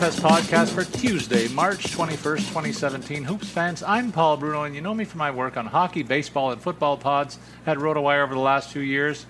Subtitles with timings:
[0.00, 3.22] DFS podcast for Tuesday, March 21st, 2017.
[3.22, 6.52] Hoops fans, I'm Paul Bruno, and you know me from my work on hockey, baseball,
[6.52, 9.26] and football pods at RotoWire over the last few years.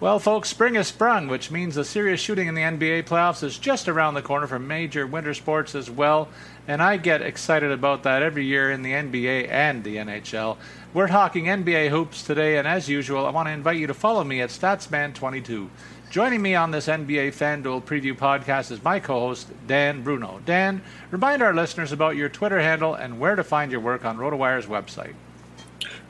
[0.00, 3.58] Well, folks, spring has sprung, which means the serious shooting in the NBA playoffs is
[3.58, 6.30] just around the corner for major winter sports as well,
[6.66, 10.56] and I get excited about that every year in the NBA and the NHL.
[10.94, 14.24] We're talking NBA hoops today, and as usual, I want to invite you to follow
[14.24, 15.68] me at StatsMan22.
[16.10, 20.40] Joining me on this NBA FanDuel preview podcast is my co host, Dan Bruno.
[20.46, 20.80] Dan,
[21.10, 24.64] remind our listeners about your Twitter handle and where to find your work on RotoWire's
[24.64, 25.12] website.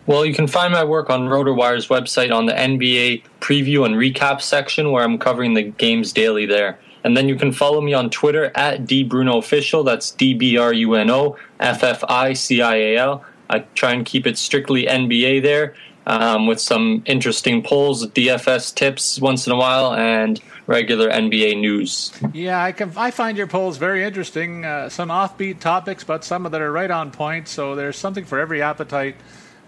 [0.06, 4.40] Well, you can find my work on RotoWire's website on the NBA preview and recap
[4.40, 6.78] section where I'm covering the games daily there.
[7.02, 9.84] And then you can follow me on Twitter at DBrunoOfficial.
[9.84, 13.24] That's D B R U N O F F I C I A L.
[13.50, 15.74] I try and keep it strictly NBA there
[16.08, 22.12] um, with some interesting polls, DFS tips once in a while, and regular NBA news.
[22.32, 22.92] Yeah, I can.
[22.96, 24.64] I find your polls very interesting.
[24.64, 27.46] Uh, some offbeat topics, but some of that are right on point.
[27.46, 29.16] So there's something for every appetite.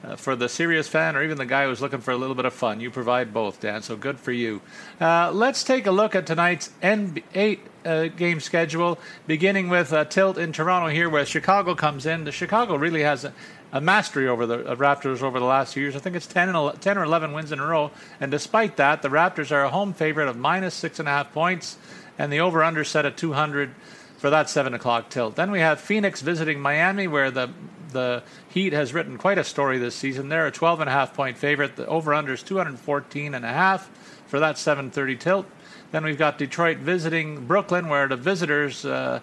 [0.02, 2.46] Uh, for the serious fan or even the guy who's looking for a little bit
[2.46, 3.82] of fun, you provide both, Dan.
[3.82, 4.62] So good for you.
[4.98, 10.38] Uh, let's take a look at tonight's N8 uh, game schedule, beginning with a tilt
[10.38, 12.24] in Toronto here, where Chicago comes in.
[12.24, 13.34] The Chicago really has a,
[13.72, 15.96] a mastery over the Raptors over the last few years.
[15.96, 17.90] I think it's 10, and 10 or 11 wins in a row.
[18.20, 21.32] And despite that, the Raptors are a home favorite of minus six and a half
[21.32, 21.76] points,
[22.18, 23.74] and the over/under set at 200
[24.18, 25.36] for that seven o'clock tilt.
[25.36, 27.50] Then we have Phoenix visiting Miami, where the
[27.92, 30.28] the Heat has written quite a story this season.
[30.28, 31.76] They're a 12 and a half point favorite.
[31.76, 33.88] The over under is 214 and a half
[34.26, 35.46] for that 7:30 tilt.
[35.92, 39.20] Then we've got Detroit visiting Brooklyn, where the visitors uh,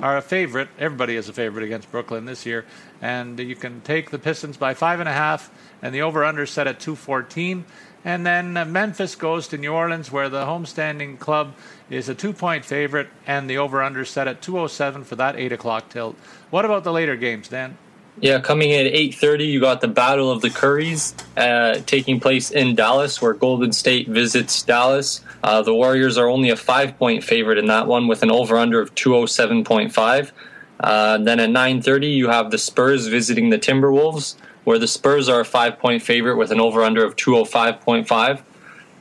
[0.00, 0.68] are a favorite.
[0.78, 2.64] Everybody is a favorite against Brooklyn this year,
[3.00, 5.50] and you can take the Pistons by five and a half,
[5.82, 7.64] and the over under set at 214.
[8.04, 11.54] And then uh, Memphis goes to New Orleans, where the homestanding club
[11.90, 15.52] is a two point favorite, and the over under set at 207 for that 8
[15.52, 16.16] o'clock tilt.
[16.50, 17.76] What about the later games, Dan?
[18.20, 22.50] Yeah, coming in at 8:30, you got the Battle of the Curries uh, taking place
[22.50, 25.20] in Dallas, where Golden State visits Dallas.
[25.44, 28.92] Uh, the Warriors are only a five-point favorite in that one, with an over/under of
[28.96, 30.32] 207.5.
[30.80, 35.40] Uh, then at 9:30, you have the Spurs visiting the Timberwolves, where the Spurs are
[35.40, 38.42] a five-point favorite with an over/under of 205.5.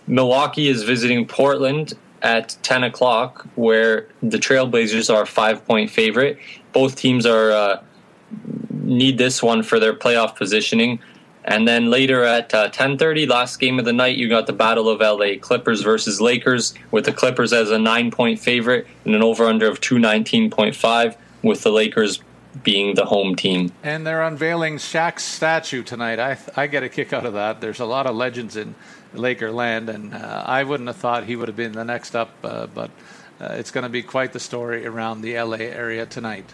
[0.05, 6.37] Milwaukee is visiting Portland at 10 o'clock, where the Trailblazers are a five-point favorite.
[6.71, 7.81] Both teams are uh,
[8.87, 10.99] need this one for their playoff positioning.
[11.43, 14.89] And then later at uh, 10:30, last game of the night, you got the Battle
[14.89, 19.67] of LA Clippers versus Lakers, with the Clippers as a nine-point favorite and an over/under
[19.67, 22.19] of 219.5, with the Lakers
[22.63, 23.71] being the home team.
[23.83, 26.19] And they're unveiling Shaq's statue tonight.
[26.19, 27.61] I I get a kick out of that.
[27.61, 28.75] There's a lot of legends in
[29.13, 32.31] Laker land, and uh, I wouldn't have thought he would have been the next up,
[32.43, 32.91] uh, but
[33.39, 36.53] uh, it's going to be quite the story around the LA area tonight.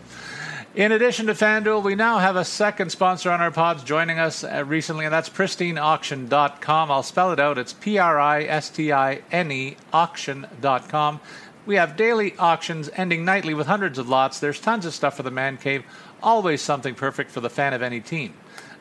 [0.76, 4.44] In addition to FanDuel, we now have a second sponsor on our pods joining us
[4.44, 6.90] uh, recently, and that's pristineauction.com.
[6.90, 7.60] I'll spell it out.
[7.60, 11.20] It's P R I S T I N E auction.com.
[11.68, 14.40] We have daily auctions ending nightly with hundreds of lots.
[14.40, 15.84] There's tons of stuff for the man cave,
[16.24, 18.34] always something perfect for the fan of any team.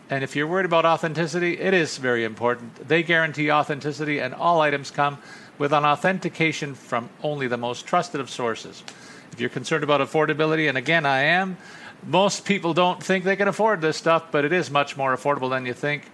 [0.09, 2.88] And if you're worried about authenticity, it is very important.
[2.88, 5.19] They guarantee authenticity, and all items come
[5.59, 8.83] with an authentication from only the most trusted of sources.
[9.33, 11.56] If you're concerned about affordability, and again, I am,
[12.04, 15.50] most people don't think they can afford this stuff, but it is much more affordable
[15.50, 16.04] than you think.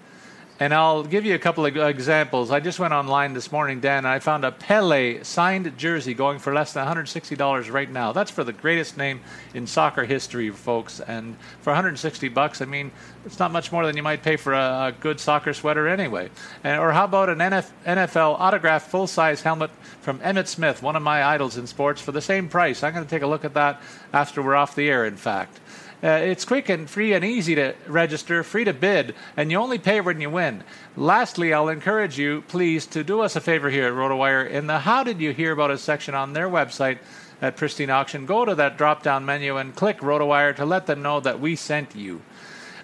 [0.60, 2.50] And I'll give you a couple of examples.
[2.50, 6.40] I just went online this morning, Dan, and I found a Pele signed jersey going
[6.40, 8.10] for less than $160 right now.
[8.10, 9.20] That's for the greatest name
[9.54, 10.98] in soccer history, folks.
[10.98, 12.90] And for 160 bucks, I mean,
[13.24, 16.28] it's not much more than you might pay for a, a good soccer sweater anyway.
[16.64, 19.70] And, or how about an NF, NFL autographed full-size helmet
[20.00, 22.82] from Emmitt Smith, one of my idols in sports, for the same price?
[22.82, 23.80] I'm going to take a look at that
[24.12, 25.60] after we're off the air, in fact.
[26.02, 29.78] Uh, it's quick and free and easy to register, free to bid, and you only
[29.78, 30.62] pay when you win.
[30.96, 34.48] Lastly, I'll encourage you, please, to do us a favor here at RotoWire.
[34.48, 36.98] In the How Did You Hear About Us section on their website
[37.42, 41.02] at Pristine Auction, go to that drop down menu and click RotoWire to let them
[41.02, 42.22] know that we sent you.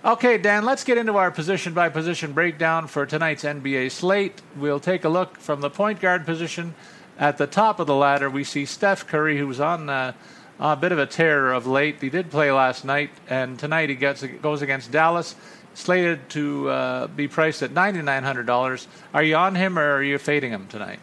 [0.05, 4.43] Okay, Dan, let's get into our position by position breakdown for tonight's NBA slate.
[4.57, 6.75] We'll take a look from the point guard position.
[7.17, 9.89] At the top of the ladder, we see Steph Curry, who's on.
[9.89, 10.15] Uh,
[10.59, 12.01] a bit of a terror of late.
[12.01, 15.35] He did play last night, and tonight he gets goes against Dallas,
[15.75, 18.87] slated to uh, be priced at ninety nine hundred dollars.
[19.13, 21.01] Are you on him or are you fading him tonight?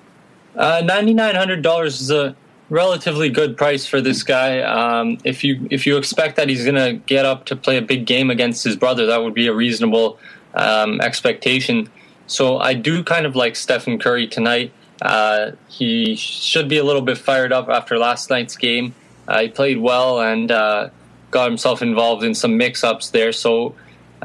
[0.56, 2.36] Uh, ninety nine hundred dollars is a
[2.70, 4.62] relatively good price for this guy.
[4.62, 7.82] Um, if you if you expect that he's going to get up to play a
[7.82, 10.18] big game against his brother, that would be a reasonable
[10.54, 11.90] um, expectation.
[12.28, 14.72] So I do kind of like Stephen Curry tonight.
[15.02, 18.96] Uh, he should be a little bit fired up after last night's game.
[19.28, 20.90] Uh, he played well and uh,
[21.30, 23.32] got himself involved in some mix-ups there.
[23.32, 23.76] So,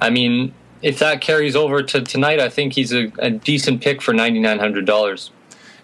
[0.01, 0.53] I mean,
[0.83, 4.41] if that carries over to tonight, I think he's a, a decent pick for ninety
[4.41, 5.31] nine hundred dollars.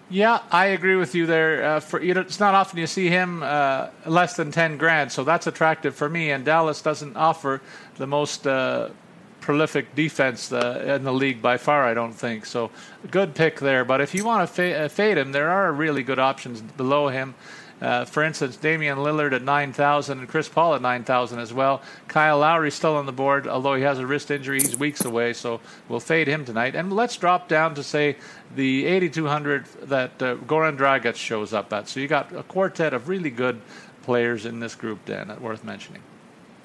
[0.09, 1.63] Yeah, I agree with you there.
[1.63, 5.11] Uh, for you know, it's not often you see him uh, less than ten grand,
[5.11, 6.31] so that's attractive for me.
[6.31, 7.61] And Dallas doesn't offer
[7.95, 8.89] the most uh,
[9.39, 12.45] prolific defense uh, in the league by far, I don't think.
[12.45, 12.69] So,
[13.09, 13.83] good pick there.
[13.85, 17.33] But if you want to fa- fade him, there are really good options below him.
[17.81, 21.81] Uh, for instance, Damian Lillard at 9,000 and Chris Paul at 9,000 as well.
[22.07, 24.61] Kyle Lowry still on the board, although he has a wrist injury.
[24.61, 25.59] He's weeks away, so
[25.89, 26.75] we'll fade him tonight.
[26.75, 28.15] And let's drop down to, say,
[28.55, 31.89] the 8,200 that uh, Goran Dragic shows up at.
[31.89, 33.59] So you got a quartet of really good
[34.03, 36.01] players in this group, Dan, worth mentioning.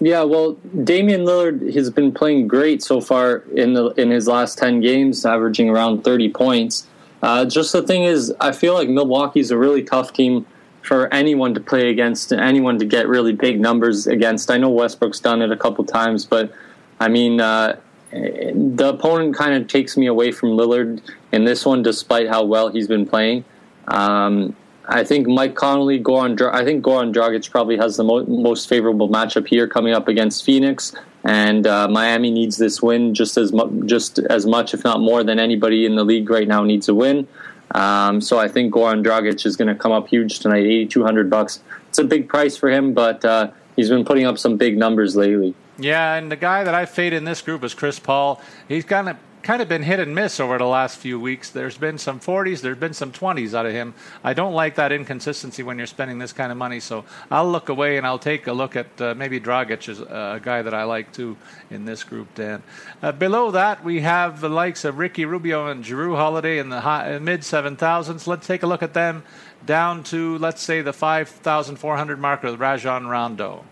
[0.00, 0.52] Yeah, well,
[0.84, 5.26] Damian Lillard has been playing great so far in the in his last ten games,
[5.26, 6.86] averaging around thirty points.
[7.20, 10.46] Uh, just the thing is, I feel like Milwaukee's a really tough team
[10.82, 14.50] for anyone to play against, and anyone to get really big numbers against.
[14.50, 16.52] I know Westbrook's done it a couple times, but
[17.00, 17.78] I mean, uh,
[18.10, 21.00] the opponent kind of takes me away from Lillard
[21.32, 23.44] in this one, despite how well he's been playing.
[23.88, 24.56] Um,
[24.90, 29.08] I think Mike Conley, Goran, I think Goran Dragic probably has the mo- most favorable
[29.10, 30.94] matchup here coming up against Phoenix,
[31.24, 35.22] and uh, Miami needs this win just as mu- just as much, if not more,
[35.22, 37.28] than anybody in the league right now needs a win.
[37.74, 41.04] Um, so I think Goran Dragic is going to come up huge tonight, eighty two
[41.04, 41.60] hundred bucks.
[41.88, 45.16] It's a big price for him, but uh, he's been putting up some big numbers
[45.16, 45.54] lately.
[45.78, 48.40] Yeah, and the guy that I fade in this group is Chris Paul.
[48.66, 51.50] He's of kind of been hit and miss over the last few weeks.
[51.50, 53.94] There's been some 40s, there's been some 20s out of him.
[54.22, 57.68] I don't like that inconsistency when you're spending this kind of money, so I'll look
[57.68, 60.84] away and I'll take a look at uh, maybe Dragic is a guy that I
[60.84, 61.36] like too
[61.70, 62.62] in this group, Dan.
[63.02, 66.86] Uh, below that, we have the likes of Ricky Rubio and Jrue Holiday in the
[66.86, 68.26] uh, mid 7,000s.
[68.26, 69.22] Let's take a look at them
[69.66, 73.64] down to, let's say, the 5,400 mark with Rajon Rondo.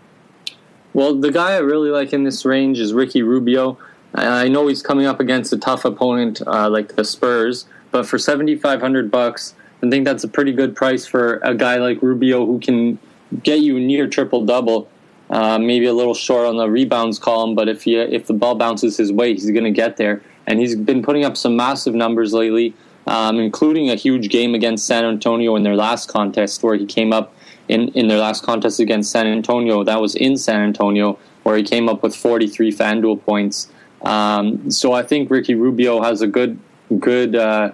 [0.93, 3.77] Well, the guy I really like in this range is Ricky Rubio.
[4.25, 8.17] I know he's coming up against a tough opponent uh, like the Spurs, but for
[8.17, 12.01] seventy five hundred bucks, I think that's a pretty good price for a guy like
[12.01, 12.97] Rubio who can
[13.43, 14.89] get you near triple double.
[15.29, 18.55] Uh, maybe a little short on the rebounds column, but if he, if the ball
[18.55, 20.21] bounces his way, he's going to get there.
[20.45, 22.73] And he's been putting up some massive numbers lately,
[23.07, 27.11] um, including a huge game against San Antonio in their last contest, where he came
[27.11, 27.33] up
[27.67, 29.83] in, in their last contest against San Antonio.
[29.83, 33.67] That was in San Antonio, where he came up with 43 FanDuel points.
[34.01, 36.59] Um, so I think Ricky Rubio has a good
[36.99, 37.71] good uh,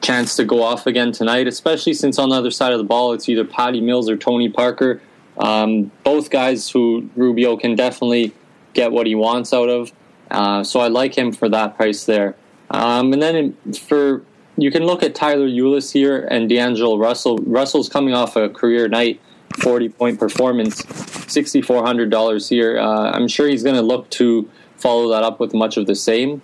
[0.00, 3.12] chance to go off again tonight, especially since on the other side of the ball
[3.12, 5.00] it's either Patty Mills or Tony Parker.
[5.38, 8.32] Um, both guys who Rubio can definitely
[8.72, 9.92] get what he wants out of.
[10.30, 12.36] Uh, so I like him for that price there.
[12.70, 14.22] Um, and then for
[14.56, 17.38] you can look at Tyler Ulis here and D'Angelo Russell.
[17.38, 19.20] Russell's coming off a career night,
[19.60, 22.78] 40 point performance, $6,400 here.
[22.78, 24.48] Uh, I'm sure he's going to look to
[24.84, 26.42] follow that up with much of the same,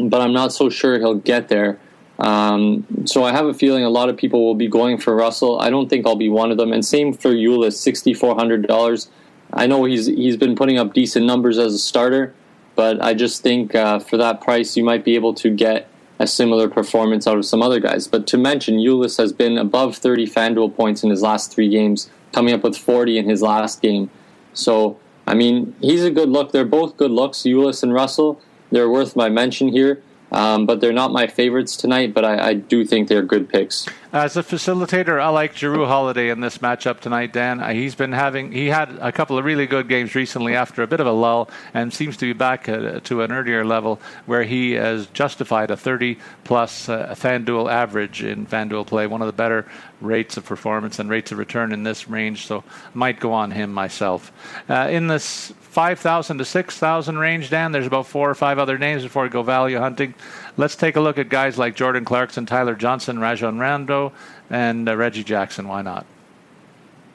[0.00, 1.78] but I'm not so sure he'll get there.
[2.18, 5.60] Um, so I have a feeling a lot of people will be going for Russell.
[5.60, 6.72] I don't think I'll be one of them.
[6.72, 9.08] And same for Ulis, $6,400.
[9.52, 12.34] I know he's he's been putting up decent numbers as a starter,
[12.74, 15.88] but I just think uh, for that price you might be able to get
[16.18, 18.08] a similar performance out of some other guys.
[18.08, 22.10] But to mention, Ulis has been above 30 FanDuel points in his last three games,
[22.32, 24.10] coming up with 40 in his last game.
[24.52, 26.52] So, I mean, he's a good look.
[26.52, 28.40] They're both good looks, Ulis and Russell.
[28.70, 30.02] They're worth my mention here.
[30.32, 33.86] Um, but they're not my favorites tonight, but I, I, do think they're good picks.
[34.12, 37.60] As a facilitator, I like Jrue Holiday in this matchup tonight, Dan.
[37.60, 40.86] Uh, he's been having, he had a couple of really good games recently after a
[40.86, 44.42] bit of a lull and seems to be back uh, to an earlier level where
[44.42, 49.32] he has justified a 30 plus uh, FanDuel average in FanDuel play, one of the
[49.32, 49.66] better
[50.02, 53.72] rates of performance and rates of return in this range, so might go on him
[53.72, 54.30] myself.
[54.68, 57.72] Uh, in this 5,000 to 6,000 range, Dan.
[57.72, 60.14] There's about four or five other names before we go value hunting.
[60.56, 64.12] Let's take a look at guys like Jordan Clarkson, Tyler Johnson, Rajon Rondo,
[64.50, 65.66] and uh, Reggie Jackson.
[65.66, 66.04] Why not?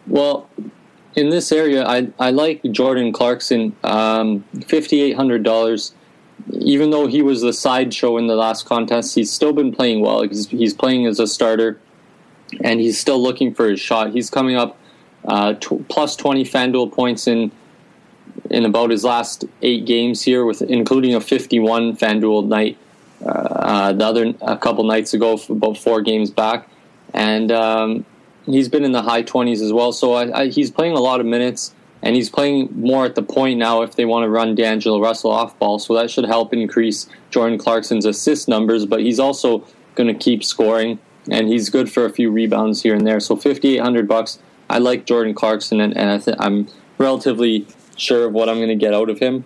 [0.07, 0.49] Well,
[1.15, 5.91] in this area, I, I like Jordan Clarkson, um, $5,800.
[6.53, 10.21] Even though he was the sideshow in the last contest, he's still been playing well.
[10.21, 11.79] He's, he's playing as a starter,
[12.63, 14.11] and he's still looking for his shot.
[14.11, 14.77] He's coming up
[15.25, 17.51] uh, t- plus 20 FanDuel points in
[18.49, 22.77] in about his last eight games here, with including a 51 FanDuel night
[23.25, 26.69] uh, the other a couple nights ago, about four games back,
[27.13, 28.05] and um,
[28.45, 29.91] he's been in the high 20s as well.
[29.91, 33.23] So I, I, he's playing a lot of minutes, and he's playing more at the
[33.23, 35.79] point now if they want to run D'Angelo Russell off ball.
[35.79, 40.43] So that should help increase Jordan Clarkson's assist numbers, but he's also going to keep
[40.43, 43.19] scoring, and he's good for a few rebounds here and there.
[43.19, 44.39] So 5,800 bucks.
[44.69, 48.75] I like Jordan Clarkson, and, and I I'm relatively sure of what I'm going to
[48.75, 49.45] get out of him.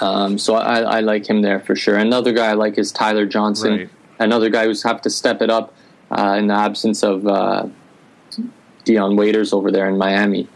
[0.00, 1.96] Um, so I, I, like him there for sure.
[1.96, 3.72] Another guy I like is Tyler Johnson.
[3.72, 3.90] Right.
[4.18, 5.74] Another guy who's have to step it up
[6.10, 7.66] uh, in the absence of uh,
[8.84, 10.48] Dion Waiters over there in Miami.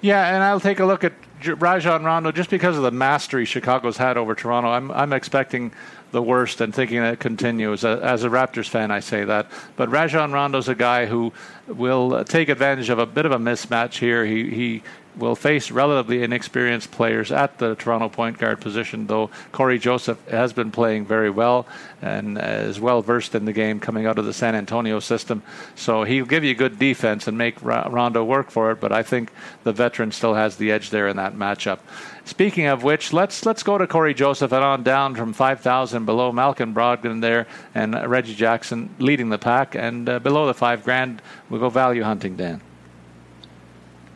[0.00, 1.12] Yeah, and I'll take a look at
[1.44, 4.70] Rajon Rondo just because of the mastery Chicago's had over Toronto.
[4.70, 5.72] I'm I'm expecting
[6.12, 7.84] the worst and thinking that it continues.
[7.84, 9.50] As a Raptors fan, I say that.
[9.76, 11.32] But Rajon Rondo's a guy who
[11.66, 14.24] will take advantage of a bit of a mismatch here.
[14.24, 14.82] He he
[15.16, 20.52] will face relatively inexperienced players at the Toronto point guard position, though Cory Joseph has
[20.52, 21.66] been playing very well
[22.00, 25.42] and is well versed in the game coming out of the San Antonio system.
[25.74, 29.30] So he'll give you good defense and make Rondo work for it, but I think
[29.64, 31.80] the veteran still has the edge there in that matchup.
[32.24, 36.30] Speaking of which, let's let's go to Cory Joseph and on down from 5,000 below
[36.30, 41.20] Malcolm Brogdon there and Reggie Jackson leading the pack, and uh, below the five grand,
[41.50, 42.60] we'll go value hunting, Dan.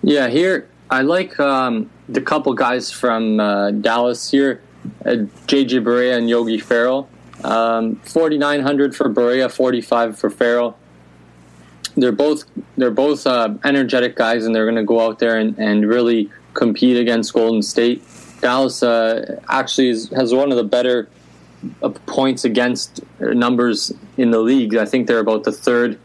[0.03, 4.62] Yeah, here I like um, the couple guys from uh, Dallas here,
[5.05, 7.09] uh, JJ Barea and Yogi Ferrell.
[7.43, 10.78] Um, 4900 for Barea, 45 for Ferrell.
[11.97, 12.45] They're both
[12.76, 16.31] they're both uh, energetic guys, and they're going to go out there and, and really
[16.55, 18.02] compete against Golden State.
[18.40, 21.09] Dallas uh, actually is, has one of the better
[21.83, 24.76] uh, points against numbers in the league.
[24.76, 25.99] I think they're about the third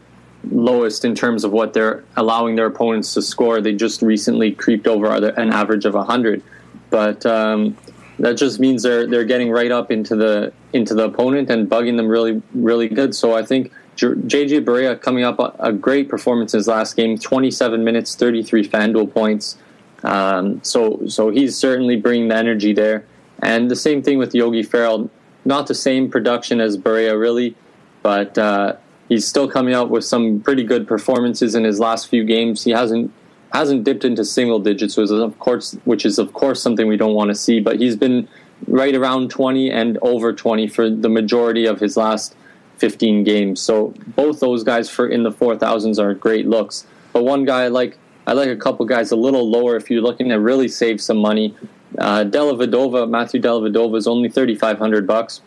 [0.50, 3.60] lowest in terms of what they're allowing their opponents to score.
[3.60, 6.42] They just recently creeped over an average of 100,
[6.90, 7.76] but um,
[8.18, 11.96] that just means they're they're getting right up into the into the opponent and bugging
[11.96, 13.14] them really really good.
[13.14, 17.84] So I think JJ Barea coming up a, great performance in his last game, 27
[17.84, 19.58] minutes, 33 FanDuel points.
[20.02, 23.04] Um, so so he's certainly bringing the energy there.
[23.40, 25.10] And the same thing with Yogi Ferrell.
[25.44, 27.56] Not the same production as Barea, really,
[28.02, 28.76] but uh,
[29.12, 32.64] he's still coming out with some pretty good performances in his last few games.
[32.64, 33.12] He hasn't
[33.52, 36.96] hasn't dipped into single digits, which is of course which is of course something we
[36.96, 37.60] don't want to see.
[37.60, 38.26] But he's been
[38.66, 42.34] right around 20 and over 20 for the majority of his last
[42.78, 43.60] 15 games.
[43.60, 46.86] So both those guys for in the 4000s are great looks.
[47.12, 50.02] But one guy I like I like a couple guys a little lower if you're
[50.02, 51.54] looking to really save some money.
[51.98, 55.42] Uh, Dellavedova, Matthew Dellavedova is only 3500 bucks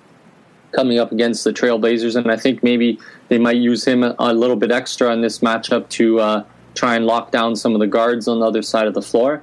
[0.75, 4.55] coming up against the Trailblazers, and I think maybe they might use him a, little
[4.55, 8.27] bit extra in this matchup to uh, try and lock down some of the guards
[8.27, 9.41] on the other side of the floor.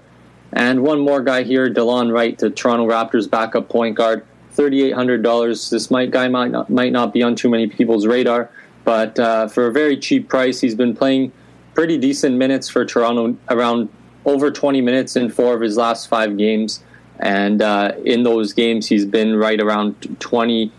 [0.52, 5.22] And one more guy here, Delon Wright, the Toronto Raptors backup point guard, thirty-eight hundred
[5.22, 5.70] dollars.
[5.70, 8.50] This might guy might not might not be on too many people's radar,
[8.84, 11.32] but uh, for a very cheap price, he's been playing
[11.74, 13.88] pretty decent minutes for Toronto, around
[14.26, 16.84] over 20 minutes in four of his last five games.
[17.18, 20.70] And uh, in those games, he's been right around 20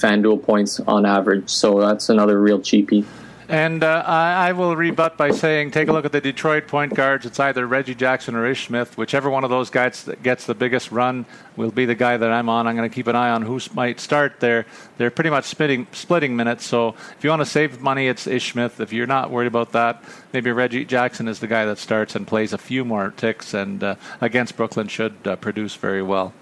[0.00, 1.50] FanDuel points on average.
[1.50, 3.04] So that's another real cheapie.
[3.50, 6.94] And uh, I, I, will rebut by saying, take a look at the Detroit point
[6.94, 7.26] guards.
[7.26, 8.96] It's either Reggie Jackson or Ish Smith.
[8.96, 11.26] Whichever one of those guys that gets the biggest run
[11.56, 12.68] will be the guy that I'm on.
[12.68, 14.66] I'm going to keep an eye on who might start there.
[14.98, 16.64] They're pretty much splitting, splitting minutes.
[16.64, 18.78] So if you want to save money, it's Ish Smith.
[18.78, 22.28] If you're not worried about that, maybe Reggie Jackson is the guy that starts and
[22.28, 26.32] plays a few more ticks and uh, against Brooklyn should uh, produce very well.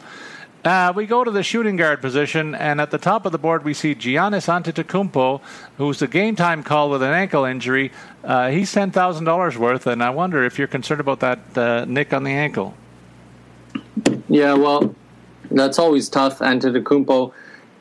[0.68, 3.64] Uh, we go to the shooting guard position, and at the top of the board,
[3.64, 5.40] we see Giannis Antetokounmpo,
[5.78, 7.90] who's a game time call with an ankle injury.
[8.22, 11.87] Uh, he's ten thousand dollars worth, and I wonder if you're concerned about that uh,
[11.87, 12.75] nick on the ankle.
[14.28, 14.94] Yeah, well,
[15.50, 16.40] that's always tough.
[16.40, 17.32] Antetokounmpo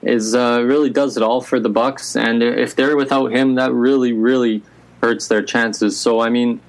[0.04, 3.74] is uh, really does it all for the Bucks, and if they're without him, that
[3.74, 4.64] really, really
[5.04, 6.00] hurts their chances.
[6.00, 6.62] So, I mean,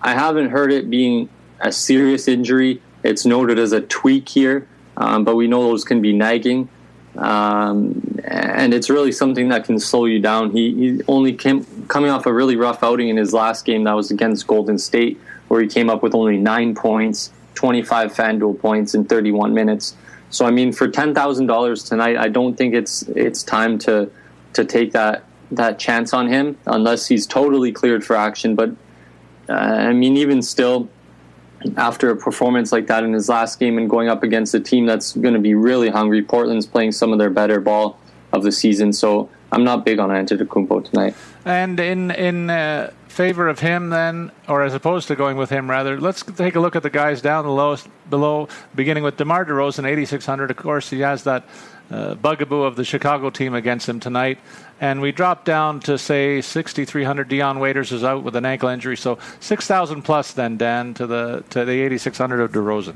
[0.00, 1.28] I haven't heard it being
[1.60, 2.80] a serious injury.
[3.02, 4.66] It's noted as a tweak here
[4.96, 6.68] um, but we know those can be nagging.
[7.16, 10.50] Um, and it's really something that can slow you down.
[10.50, 13.92] He, he only came coming off a really rough outing in his last game that
[13.92, 18.94] was against Golden State, where he came up with only nine points, 25 FanDuel points
[18.94, 19.96] in 31 minutes.
[20.30, 24.10] So I mean, for ten thousand dollars tonight, I don't think it's it's time to
[24.54, 28.54] to take that that chance on him unless he's totally cleared for action.
[28.54, 28.70] But
[29.48, 30.88] uh, I mean, even still,
[31.76, 34.86] after a performance like that in his last game and going up against a team
[34.86, 36.22] that's going to be really hungry.
[36.22, 37.98] Portland's playing some of their better ball
[38.32, 41.14] of the season, so I'm not big on Antetokounmpo tonight.
[41.44, 45.70] And in in uh, favor of him, then, or as opposed to going with him,
[45.70, 49.46] rather, let's take a look at the guys down the lowest below, beginning with DeMar
[49.46, 50.50] DeRozan, 8,600.
[50.50, 51.44] Of course, he has that
[51.90, 54.38] uh, bugaboo of the Chicago team against him tonight.
[54.80, 57.28] And we dropped down to, say, 6,300.
[57.28, 58.96] Dion Waiters is out with an ankle injury.
[58.96, 62.94] So 6,000 plus then, Dan, to the, to the 8,600 of DeRozan.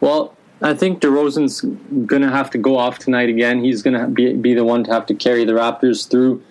[0.00, 1.60] Well, I think DeRozan's
[2.06, 3.62] going to have to go off tonight again.
[3.62, 6.42] He's going to be, be the one to have to carry the Raptors through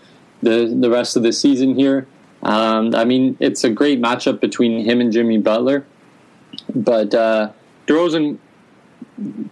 [0.42, 2.08] the, the rest of the season here.
[2.42, 5.86] Um, I mean, it's a great matchup between him and Jimmy Butler.
[6.74, 7.52] But uh,
[7.88, 8.38] DeRozan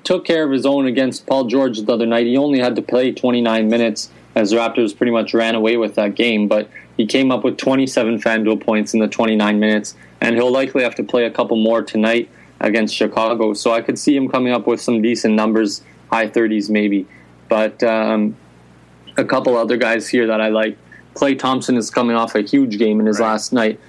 [0.03, 2.27] took care of his own against Paul George the other night.
[2.27, 5.95] He only had to play 29 minutes as the Raptors pretty much ran away with
[5.95, 10.35] that game, but he came up with 27 FanDuel points in the 29 minutes, and
[10.35, 13.53] he'll likely have to play a couple more tonight against Chicago.
[13.53, 17.07] So I could see him coming up with some decent numbers, high 30s maybe.
[17.49, 18.35] But um,
[19.17, 20.77] a couple other guys here that I like.
[21.13, 23.31] Klay Thompson is coming off a huge game in his right.
[23.31, 23.79] last night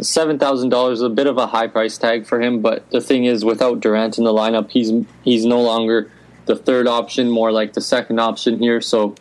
[0.00, 2.60] seven thousand dollars, is a bit of a high price tag for him.
[2.60, 6.10] But the thing is, without Durant in the lineup, he's he's no longer
[6.46, 8.80] the third option, more like the second option here.
[8.80, 9.14] So,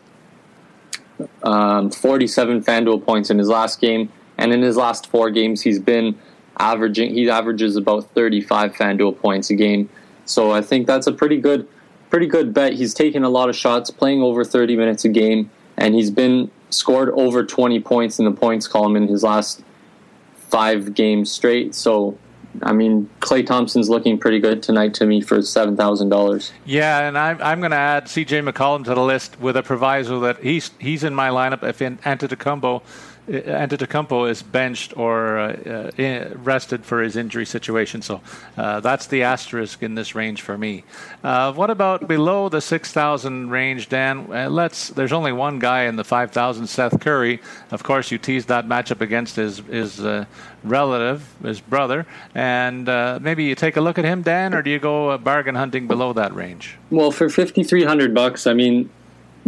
[1.44, 5.80] um, forty-seven FanDuel points in his last game, and in his last four games, he's
[5.80, 6.18] been
[6.58, 7.14] averaging.
[7.14, 9.90] He averages about thirty-five FanDuel points a game.
[10.26, 11.68] So I think that's a pretty good,
[12.10, 12.74] pretty good bet.
[12.74, 16.52] He's taking a lot of shots, playing over thirty minutes a game, and he's been
[16.70, 19.64] scored over twenty points in the points column in his last
[20.50, 21.76] five games straight.
[21.76, 22.18] So,
[22.64, 26.52] I mean, Klay Thompson's looking pretty good tonight to me for seven thousand dollars.
[26.66, 28.42] Yeah, and I'm I'm going to add C.J.
[28.42, 31.98] McCollum to the list with a proviso that he's he's in my lineup if in
[32.00, 32.82] Antetokounmpo
[33.30, 38.02] Antetokounmpo is benched or uh, uh, rested for his injury situation.
[38.02, 38.22] So
[38.58, 40.84] uh, that's the asterisk in this range for me.
[41.24, 44.28] Uh, what about below the 6,000 range, Dan?
[44.32, 44.90] Uh, let's.
[44.90, 47.40] There's only one guy in the 5,000, Seth Curry.
[47.72, 50.26] Of course, you teased that matchup against his his uh,
[50.64, 52.86] relative, his brother, and
[53.22, 56.14] maybe you take a look at him, Dan, or do you go bargain hunting below
[56.14, 56.78] that range?
[56.90, 58.90] Well, for 5,300 bucks, I mean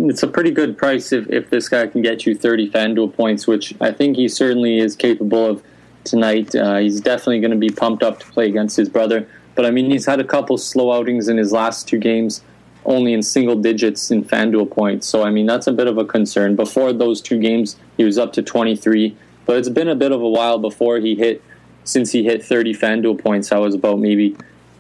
[0.10, 3.48] it's a pretty good price if, if this guy can get you 30 FanDuel points,
[3.48, 5.64] which I think he certainly is capable of
[6.04, 6.56] tonight.
[6.56, 9.28] Uh, he's definitely going to be pumped up to play against his brother.
[9.56, 12.42] But I mean, he's had a couple slow outings in his last two games,
[12.86, 15.08] only in single digits in FanDuel points.
[15.08, 16.56] So, I mean, that's a bit of a concern.
[16.56, 19.16] Before those two games, he was up to 23.
[19.46, 21.44] But it's been a bit of a while before he hit,
[21.84, 23.50] since he hit 30 FanDuel points.
[23.50, 24.36] That was about maybe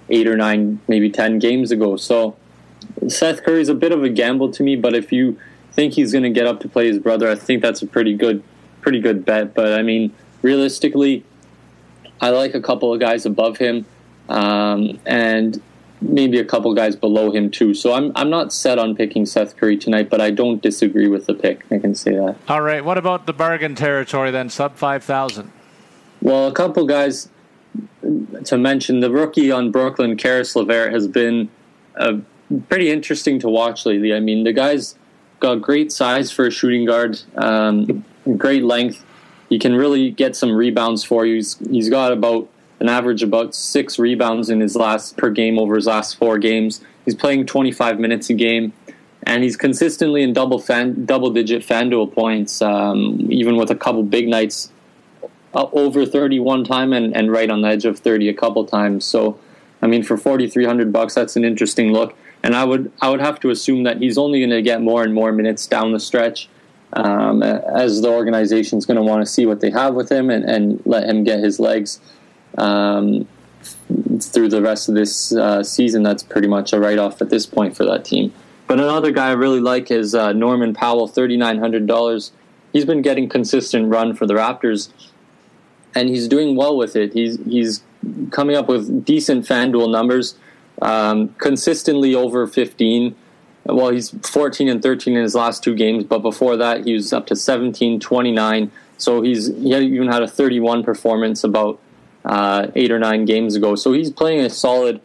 [0.10, 1.98] eight or nine, maybe 10 games ago.
[1.98, 2.36] So,
[3.08, 5.40] Seth Curry's a bit of a gamble to me, but if you
[5.74, 8.16] think he's going to get up to play his brother, I think that's a pretty
[8.16, 8.44] good,
[8.82, 9.54] pretty good bet.
[9.54, 11.24] But I mean, realistically,
[12.20, 13.86] I like a couple of guys above him,
[14.30, 15.62] um, and
[16.02, 17.74] maybe a couple guys below him too.
[17.74, 21.26] So I'm I'm not set on picking Seth Curry tonight, but I don't disagree with
[21.26, 21.66] the pick.
[21.72, 22.36] I can say that.
[22.48, 22.84] All right.
[22.84, 24.50] What about the bargain territory then?
[24.50, 25.52] Sub five thousand.
[26.22, 27.30] Well, a couple guys
[28.46, 29.00] to mention.
[29.00, 31.50] The rookie on Brooklyn, Caris LeVert, has been
[31.96, 32.20] a
[32.70, 34.14] pretty interesting to watch lately.
[34.14, 34.96] I mean, the guy's
[35.40, 38.06] got great size for a shooting guard, um,
[38.38, 39.04] great length.
[39.50, 41.36] He can really get some rebounds for you.
[41.36, 42.48] He's, he's got about
[42.80, 46.82] an average about six rebounds in his last per game over his last four games.
[47.06, 48.74] He's playing 25 minutes a game,
[49.24, 54.04] and he's consistently in double fan, double digit FanDuel points, um, even with a couple
[54.04, 54.72] big nights
[55.54, 58.66] uh, over 30 one time and, and right on the edge of 30 a couple
[58.66, 59.06] times.
[59.06, 59.40] So,
[59.82, 62.16] I mean, for 4,300 bucks, that's an interesting look.
[62.44, 65.04] And I would I would have to assume that he's only going to get more
[65.04, 66.50] and more minutes down the stretch
[66.94, 70.30] um, as the organization is going to want to see what they have with him
[70.30, 72.00] and, and let him get his legs
[72.58, 73.28] um,
[74.20, 76.04] through the rest of this uh, season.
[76.04, 78.34] That's pretty much a write off at this point for that team.
[78.68, 82.32] But another guy I really like is uh, Norman Powell, thirty nine hundred dollars.
[82.74, 84.90] He's been getting consistent run for the Raptors,
[85.94, 87.14] and he's doing well with it.
[87.14, 87.84] He's he's
[88.32, 90.36] coming up with decent FanDuel numbers,
[90.82, 93.16] um, consistently over fifteen
[93.66, 97.14] well, he's 14 and 13 in his last two games, but before that, he was
[97.14, 98.72] up to 17, 29.
[98.98, 101.80] So he's he even had a 31 performance about
[102.26, 103.76] uh, eight or nine games ago.
[103.76, 105.02] So he's playing a solid,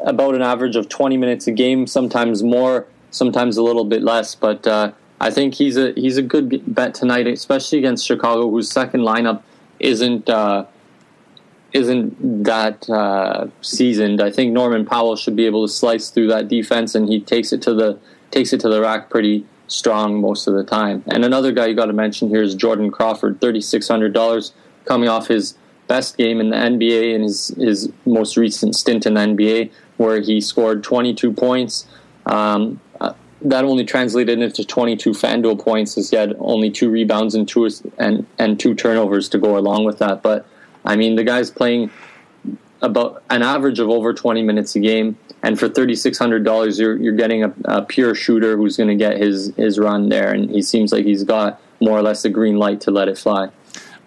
[0.00, 4.34] about an average of 20 minutes a game, sometimes more, sometimes a little bit less.
[4.34, 8.70] But uh, I think he's a he's a good bet tonight, especially against Chicago, whose
[8.70, 9.42] second lineup
[9.78, 10.28] isn't.
[10.28, 10.66] Uh,
[11.72, 14.20] isn't that uh, seasoned.
[14.20, 17.52] I think Norman Powell should be able to slice through that defense, and he takes
[17.52, 17.98] it to the
[18.30, 21.02] takes it to the rack pretty strong most of the time.
[21.08, 24.52] And another guy you got to mention here is Jordan Crawford, thirty six hundred dollars,
[24.84, 25.56] coming off his
[25.86, 30.20] best game in the NBA in his his most recent stint in the NBA, where
[30.20, 31.86] he scored twenty two points.
[32.26, 37.34] Um, uh, that only translated into 22 FanDuel points, as he had only two rebounds
[37.34, 40.22] and two and and two turnovers to go along with that.
[40.22, 40.46] But
[40.84, 41.90] I mean, the guy's playing
[42.82, 47.44] about an average of over 20 minutes a game, and for $3,600, you're you're getting
[47.44, 50.92] a, a pure shooter who's going to get his his run there, and he seems
[50.92, 53.50] like he's got more or less a green light to let it fly.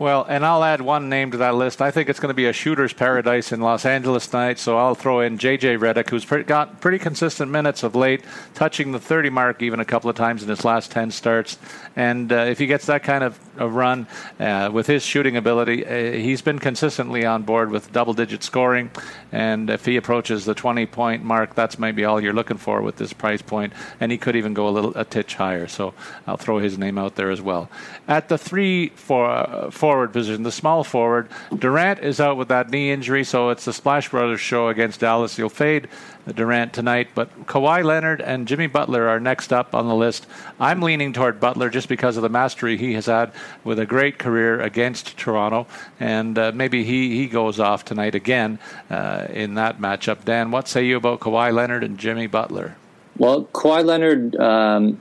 [0.03, 1.81] Well, and I'll add one name to that list.
[1.81, 4.95] I think it's going to be a shooter's paradise in Los Angeles tonight, so I'll
[4.95, 5.77] throw in J.J.
[5.77, 8.21] Redick, who's pretty, got pretty consistent minutes of late,
[8.53, 11.57] touching the 30 mark even a couple of times in his last 10 starts.
[11.95, 14.05] And uh, if he gets that kind of a run
[14.41, 18.91] uh, with his shooting ability, uh, he's been consistently on board with double digit scoring.
[19.31, 22.97] And if he approaches the 20 point mark, that's maybe all you're looking for with
[22.97, 23.71] this price point.
[24.01, 25.67] And he could even go a little a titch higher.
[25.67, 25.93] So
[26.27, 27.69] I'll throw his name out there as well.
[28.05, 31.29] At the three, four, uh, four forward position, the small forward.
[31.56, 35.38] Durant is out with that knee injury, so it's the Splash Brothers show against Dallas.
[35.38, 35.88] You'll fade
[36.34, 40.25] Durant tonight, but Kawhi Leonard and Jimmy Butler are next up on the list.
[40.60, 44.17] I'm leaning toward Butler just because of the mastery he has had with a great
[44.17, 45.67] career against Toronto,
[45.99, 48.58] and uh, maybe he, he goes off tonight again
[48.89, 50.25] uh, in that matchup.
[50.25, 52.77] Dan, what say you about Kawhi Leonard and Jimmy Butler?
[53.15, 54.36] Well, Kawhi Leonard.
[54.38, 54.97] Um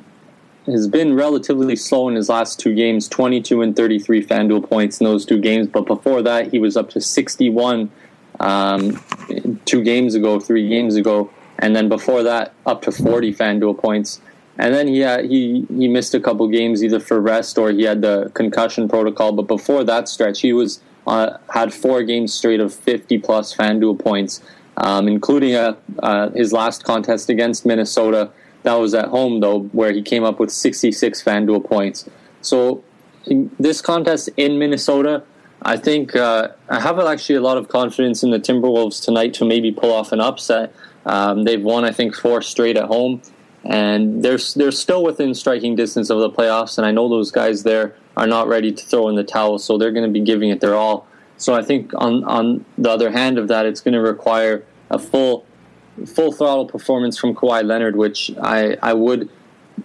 [0.67, 5.05] has been relatively slow in his last two games 22 and 33 FanDuel points in
[5.05, 5.69] those two games.
[5.69, 7.91] But before that, he was up to 61
[8.41, 9.03] um,
[9.65, 11.31] two games ago, three games ago.
[11.59, 14.21] And then before that, up to 40 FanDuel points.
[14.59, 17.83] And then he, had, he, he missed a couple games either for rest or he
[17.83, 19.33] had the concussion protocol.
[19.33, 23.99] But before that stretch, he was uh, had four games straight of 50 plus FanDuel
[23.99, 24.41] points,
[24.77, 28.31] um, including a, uh, his last contest against Minnesota
[28.63, 32.09] that was at home, though, where he came up with 66 FanDuel points.
[32.41, 32.83] So,
[33.27, 35.23] this contest in Minnesota,
[35.63, 39.45] I think uh, I have actually a lot of confidence in the Timberwolves tonight to
[39.45, 40.75] maybe pull off an upset.
[41.07, 43.23] Um, they've won, I think, four straight at home,
[43.65, 46.79] and they're they're still within striking distance of the playoffs.
[46.79, 49.79] And I know those guys there are not ready to throw in the towel, so
[49.79, 51.07] they're going to be giving it their all.
[51.37, 54.99] So I think on on the other hand of that, it's going to require a
[54.99, 55.47] full
[56.07, 59.29] full throttle performance from Kawhi Leonard, which I, I would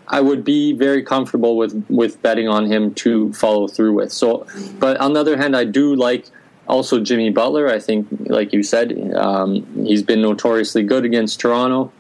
[0.08, 4.12] I would be very comfortable with with betting on him to follow through with.
[4.12, 4.48] So,
[4.80, 6.26] but on the other hand, I do like
[6.67, 7.70] also Jimmy Butler.
[7.70, 11.91] I think, like you said, um, he's been notoriously good against Toronto,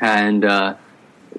[0.00, 0.74] and uh,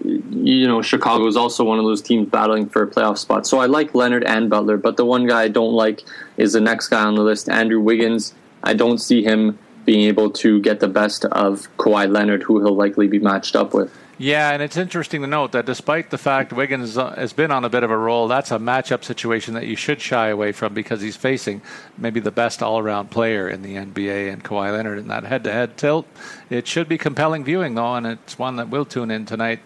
[0.03, 3.47] you know Chicago is also one of those teams battling for a playoff spot.
[3.47, 6.03] So I like Leonard and Butler, but the one guy I don't like
[6.38, 8.34] is the next guy on the list, Andrew Wiggins.
[8.63, 12.75] I don't see him being able to get the best of Kawhi Leonard, who he'll
[12.75, 13.95] likely be matched up with.
[14.17, 17.65] Yeah, and it's interesting to note that despite the fact Wiggins uh, has been on
[17.65, 20.73] a bit of a roll, that's a matchup situation that you should shy away from
[20.73, 21.61] because he's facing
[21.97, 26.07] maybe the best all-around player in the NBA and Kawhi Leonard in that head-to-head tilt.
[26.49, 29.59] It should be compelling viewing though, and it's one that we'll tune in tonight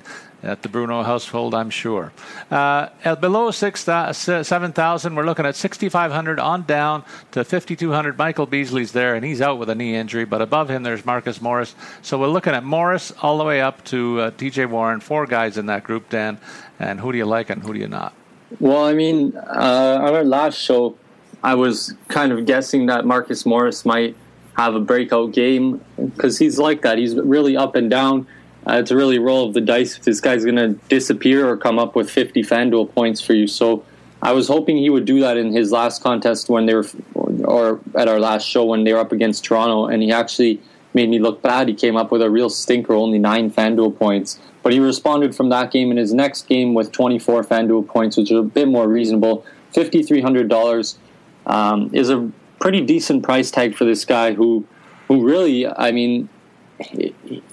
[0.44, 2.12] at the Bruno household, I'm sure.
[2.50, 8.18] Uh, below six, uh, 7,000, we're looking at 6,500 on down to 5,200.
[8.18, 11.42] Michael Beasley's there, and he's out with a knee injury, but above him there's Marcus
[11.42, 11.76] Morris.
[12.02, 15.58] So we're looking at Morris all the way up to uh, TJ Warren, four guys
[15.58, 16.40] in that group, Dan.
[16.80, 18.14] And who do you like and who do you not?
[18.60, 20.98] Well, I mean, uh, on our last show,
[21.44, 24.16] I was kind of guessing that Marcus Morris might
[24.56, 26.98] have a breakout game because he's like that.
[26.98, 28.28] He's really up and down.
[28.68, 31.58] Uh, it's a really roll of the dice if this guy's going to disappear or
[31.58, 33.48] come up with 50 FanDuel points for you.
[33.48, 33.84] So
[34.22, 37.80] I was hoping he would do that in his last contest when they were, or
[37.96, 40.62] at our last show when they were up against Toronto, and he actually
[40.94, 41.68] made me look bad.
[41.68, 44.40] He came up with a real stinker, only nine FanDuel points.
[44.62, 48.32] But he responded from that game in his next game with 24 FanDuel points, which
[48.32, 49.46] is a bit more reasonable.
[49.74, 50.98] $5,300
[51.46, 54.66] um, is a pretty decent price tag for this guy who,
[55.08, 56.28] who really, I mean,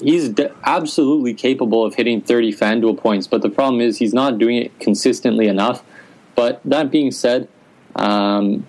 [0.00, 0.32] he's
[0.64, 4.78] absolutely capable of hitting 30 FanDuel points, but the problem is he's not doing it
[4.78, 5.82] consistently enough.
[6.34, 7.48] But that being said,
[7.96, 8.66] um,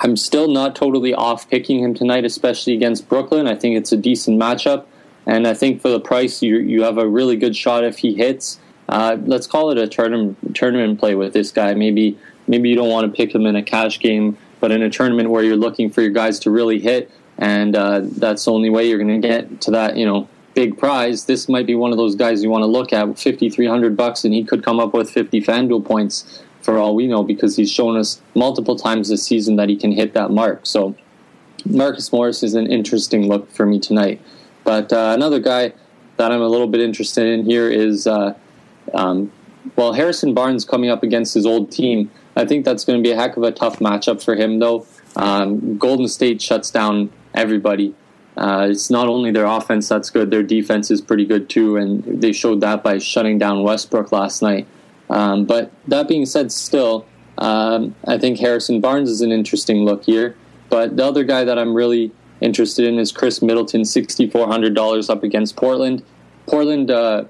[0.00, 3.46] I'm still not totally off picking him tonight, especially against Brooklyn.
[3.46, 4.86] I think it's a decent matchup,
[5.26, 8.14] and I think for the price, you you have a really good shot if he
[8.14, 8.58] hits.
[8.88, 11.74] Uh, let's call it a tournament tournament play with this guy.
[11.74, 14.90] Maybe maybe you don't want to pick him in a cash game, but in a
[14.90, 18.70] tournament where you're looking for your guys to really hit, and uh, that's the only
[18.70, 21.26] way you're going to get to that you know big prize.
[21.26, 23.18] This might be one of those guys you want to look at.
[23.18, 26.94] Fifty three hundred bucks, and he could come up with fifty FanDuel points for all
[26.94, 30.30] we know because he's shown us multiple times this season that he can hit that
[30.30, 30.66] mark.
[30.66, 30.96] So
[31.64, 34.20] Marcus Morris is an interesting look for me tonight.
[34.64, 35.72] But uh, another guy
[36.16, 38.34] that I'm a little bit interested in here is, uh,
[38.92, 39.32] um,
[39.76, 42.10] well, Harrison Barnes coming up against his old team.
[42.36, 44.86] I think that's going to be a heck of a tough matchup for him, though.
[45.16, 47.94] Um, Golden State shuts down everybody.
[48.36, 52.20] Uh, it's not only their offense that's good, their defense is pretty good too, and
[52.22, 54.66] they showed that by shutting down Westbrook last night.
[55.10, 57.06] Um, but that being said, still,
[57.38, 60.36] um, I think Harrison Barnes is an interesting look here.
[60.68, 65.56] But the other guy that I'm really interested in is Khris Middleton, $6,400 up against
[65.56, 66.02] Portland.
[66.46, 67.24] Portland, uh,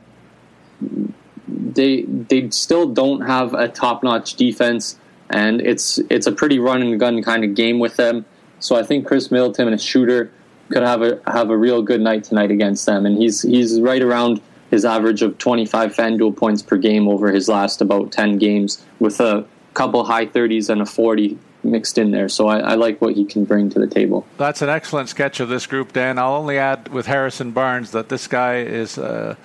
[1.49, 4.99] they they still don't have a top notch defense,
[5.31, 8.25] and it's it's a pretty run and gun kind of game with them.
[8.61, 10.31] So I think Khris Middleton, and a shooter,
[10.71, 14.03] could have a have a real good night tonight against them, and he's he's right
[14.03, 14.40] around
[14.71, 19.18] his average of 25 FanDuel points per game over his last about 10 games with
[19.18, 22.29] a couple high 30s and a 40 mixed in there.
[22.29, 24.27] So I, I, like what he can bring to the table.
[24.37, 26.18] That's an excellent sketch of this group, Dan.
[26.18, 28.99] I'll only add with Harrison Barnes that this guy is.
[28.99, 29.37] Uh,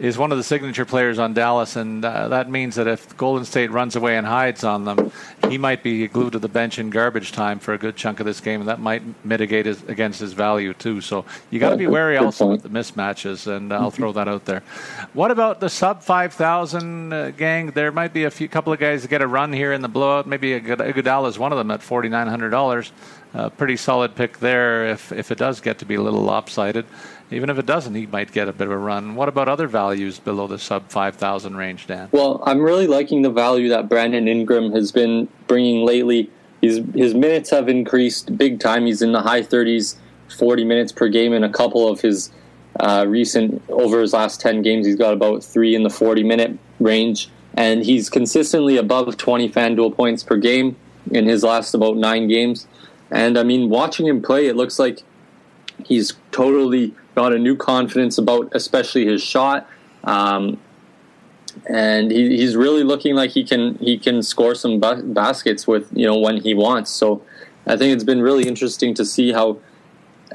[0.00, 3.44] is one of the signature players on Dallas, and uh, that means that if Golden
[3.44, 5.12] State runs away and hides on them,
[5.48, 8.24] he might be glued to the bench in garbage time for a good chunk of
[8.24, 11.02] this game, and that might mitigate his, against his value too.
[11.02, 14.46] So you got to be wary also with the mismatches, and I'll throw that out
[14.46, 14.62] there.
[15.12, 17.72] What about the sub five thousand uh, gang?
[17.72, 19.88] There might be a few couple of guys that get a run here in the
[19.88, 20.26] blowout.
[20.26, 22.90] Maybe Iguodala is one of them at forty nine hundred dollars.
[23.32, 26.86] Uh, pretty solid pick there if if it does get to be a little lopsided.
[27.32, 29.14] Even if it doesn't, he might get a bit of a run.
[29.14, 32.08] What about other values below the sub 5,000 range, Dan?
[32.10, 36.30] Well, I'm really liking the value that Brandon Ingram has been bringing lately.
[36.60, 38.86] His, his minutes have increased big time.
[38.86, 39.96] He's in the high 30s,
[40.36, 42.32] 40 minutes per game in a couple of his
[42.80, 44.86] uh, recent, over his last 10 games.
[44.86, 47.30] He's got about three in the 40 minute range.
[47.54, 50.76] And he's consistently above 20 FanDuel points per game
[51.10, 52.66] in his last about nine games.
[53.10, 55.02] And I mean, watching him play, it looks like
[55.86, 59.68] he's totally got a new confidence about, especially his shot.
[60.04, 60.58] Um,
[61.68, 65.88] and he, he's really looking like he can he can score some ba- baskets with
[65.92, 66.90] you know when he wants.
[66.90, 67.22] So
[67.66, 69.58] I think it's been really interesting to see how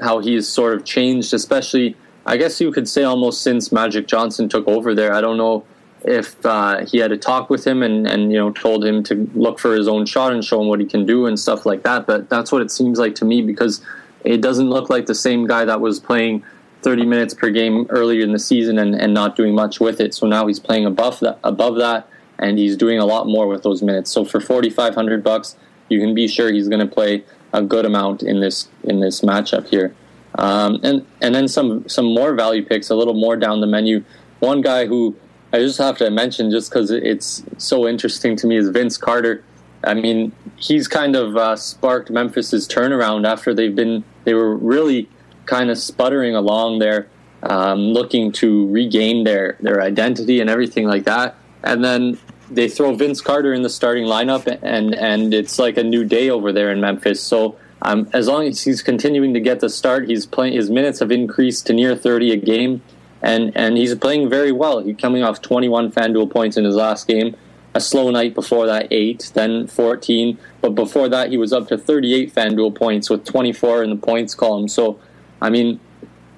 [0.00, 4.48] how he's sort of changed, especially I guess you could say almost since Magic Johnson
[4.48, 5.14] took over there.
[5.14, 5.64] I don't know
[6.04, 9.28] if uh, he had a talk with him and, and you know told him to
[9.34, 11.82] look for his own shot and show him what he can do and stuff like
[11.84, 12.06] that.
[12.06, 13.80] But that's what it seems like to me because
[14.26, 16.44] it doesn't look like the same guy that was playing
[16.82, 20.14] 30 minutes per game earlier in the season and, and not doing much with it.
[20.14, 22.08] So now he's playing above that, above that,
[22.38, 24.10] and he's doing a lot more with those minutes.
[24.10, 25.56] So for 4,500 bucks,
[25.88, 29.20] you can be sure he's going to play a good amount in this in this
[29.20, 29.94] matchup here.
[30.34, 34.04] Um, and and then some some more value picks, a little more down the menu.
[34.40, 35.16] One guy who
[35.52, 39.42] I just have to mention, just because it's so interesting to me, is Vince Carter.
[39.86, 45.08] I mean, he's kind of uh, sparked Memphis's turnaround after they've been they were really
[45.46, 47.08] kind of sputtering along there,
[47.42, 51.36] um, looking to regain their their identity and everything like that.
[51.62, 52.18] And then
[52.50, 56.30] they throw Vince Carter in the starting lineup, and and it's like a new day
[56.30, 57.22] over there in Memphis.
[57.22, 60.54] So um, as long as he's continuing to get the start, he's playing.
[60.54, 62.82] His minutes have increased to near thirty a game,
[63.22, 64.82] and and he's playing very well.
[64.82, 67.36] He's coming off twenty one FanDuel points in his last game.
[67.76, 70.38] A slow night before that, eight, then 14.
[70.62, 74.34] But before that, he was up to 38 FanDuel points with 24 in the points
[74.34, 74.66] column.
[74.66, 74.98] So
[75.40, 75.80] I mean,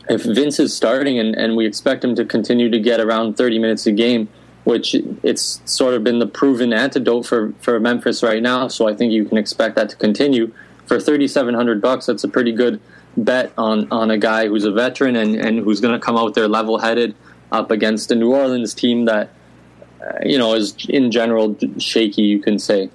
[0.09, 3.59] if Vince is starting and, and we expect him to continue to get around 30
[3.59, 4.29] minutes a game,
[4.65, 8.69] which it's sort of been the proven antidote for, for Memphis right now.
[8.69, 10.53] So I think you can expect that to continue.
[10.87, 12.81] For 3700 bucks, that's a pretty good
[13.17, 16.35] bet on, on a guy who's a veteran and, and who's going to come out
[16.35, 17.15] there level headed
[17.51, 19.31] up against a New Orleans team that,
[20.25, 22.91] you know, is in general shaky, you can say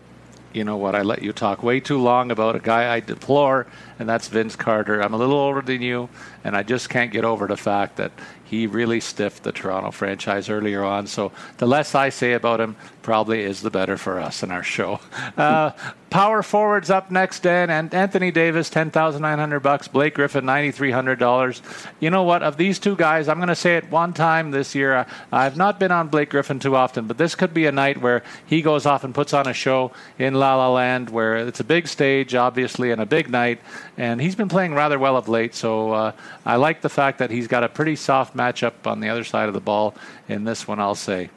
[0.54, 0.96] you know what?
[0.96, 3.66] I let you talk way too long about a guy I deplore,
[4.00, 5.02] and that's Vince Carter.
[5.02, 6.10] I'm a little older than you,
[6.44, 8.12] and I just can't get over the fact that
[8.54, 11.08] he really stiffed the Toronto franchise earlier on.
[11.08, 14.64] So the less I say about him, probably is the better for us in our
[14.64, 15.00] show.
[15.36, 15.72] Uh,
[16.12, 19.88] power forwards up next, Dan, and Anthony Davis, ten thousand nine hundred bucks.
[19.88, 21.62] Blake Griffin, ninety three hundred dollars.
[22.00, 22.44] You know what?
[22.44, 25.08] Of these two guys, I'm going to say it one time this year.
[25.32, 28.22] I've not been on Blake Griffin too often, but this could be a night where
[28.46, 31.66] he goes off and puts on a show in La La Land, where it's a
[31.66, 33.60] big stage, obviously, and a big night.
[33.98, 36.12] And he's been playing rather well of late, so uh,
[36.46, 39.48] I like the fact that he's got a pretty soft matchup on the other side
[39.48, 39.94] of the ball
[40.28, 40.80] in this one.
[40.80, 41.30] I'll say.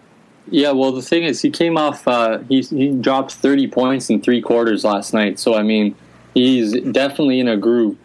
[0.48, 2.08] Yeah, well, the thing is, he came off.
[2.08, 5.38] Uh, he he dropped thirty points in three quarters last night.
[5.38, 5.96] So I mean,
[6.34, 7.96] he's definitely in a groove.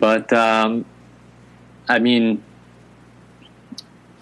[0.00, 0.84] But um,
[1.88, 2.42] I mean,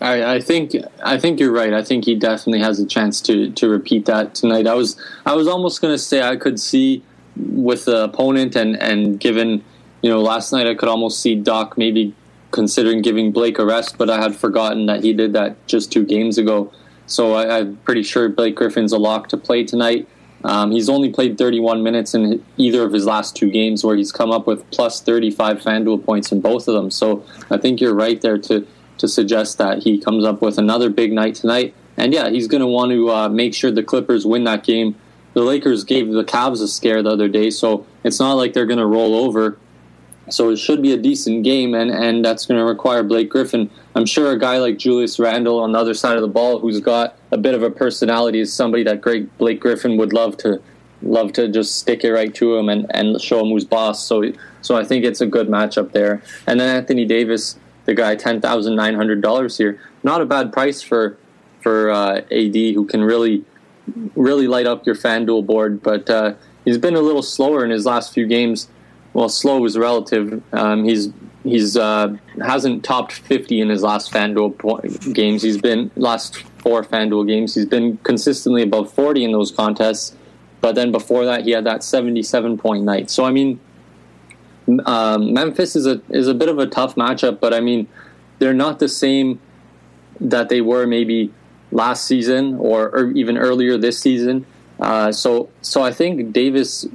[0.01, 1.73] I, I think I think you're right.
[1.73, 4.67] I think he definitely has a chance to to repeat that tonight.
[4.67, 7.03] I was I was almost going to say I could see
[7.37, 9.65] with the opponent and and given
[10.03, 12.15] you know last night I could almost see Doc maybe
[12.51, 16.05] considering giving Blake a rest, but I had forgotten that he did that just two
[16.05, 16.71] games ago.
[17.07, 20.09] So I, am pretty sure Blake Griffin's a lock to play tonight.
[20.45, 24.13] Um, he's only played 31 minutes in either of his last two games, where he's
[24.13, 26.91] come up with plus 35 FanDuel points in both of them.
[26.91, 28.67] So I think you're right there to
[28.99, 31.75] to suggest that he comes up with another big night tonight.
[31.97, 34.97] And yeah, he's going to want to uh, make sure the Clippers win that game.
[35.35, 38.67] The Lakers gave the Cavs a scare the other day, so it's not like they're
[38.67, 39.59] going to roll over.
[40.31, 43.69] So it should be a decent game, and, and that's going to require Blake Griffin.
[43.95, 46.81] I'm sure a guy like Julius Randle on the other side of the ball, who's
[46.81, 50.63] got a bit of a personality, is somebody that Greg Blake Griffin would love to
[51.03, 54.07] love to just stick it right to him and, and show him who's boss.
[54.07, 56.23] So so I think it's a good matchup there.
[56.47, 60.53] And then Anthony Davis, the guy, ten thousand nine hundred dollars here, not a bad
[60.53, 61.19] price for
[61.61, 63.45] for uh, AD, who can really
[64.15, 67.85] really light up your FanDuel board, but uh, he's been a little slower in his
[67.85, 68.69] last few games
[69.15, 70.43] well, slow is relative.
[70.53, 71.11] Um, he's
[71.45, 75.43] he's uh, hasn't topped 50 in his last FanDuel games.
[75.43, 77.55] He's been last four FanDuel games.
[77.55, 80.17] He's been consistently above 40 in those contests.
[80.61, 83.11] But then before that, he had that 77 point night.
[83.11, 83.61] So I mean,
[84.87, 87.41] um, Memphis is a is a bit of a tough matchup.
[87.41, 87.89] But I mean,
[88.39, 89.41] they're not the same
[90.21, 91.33] that they were maybe
[91.73, 94.47] last season or, or even earlier this season.
[94.79, 96.87] Uh, so so I think Davis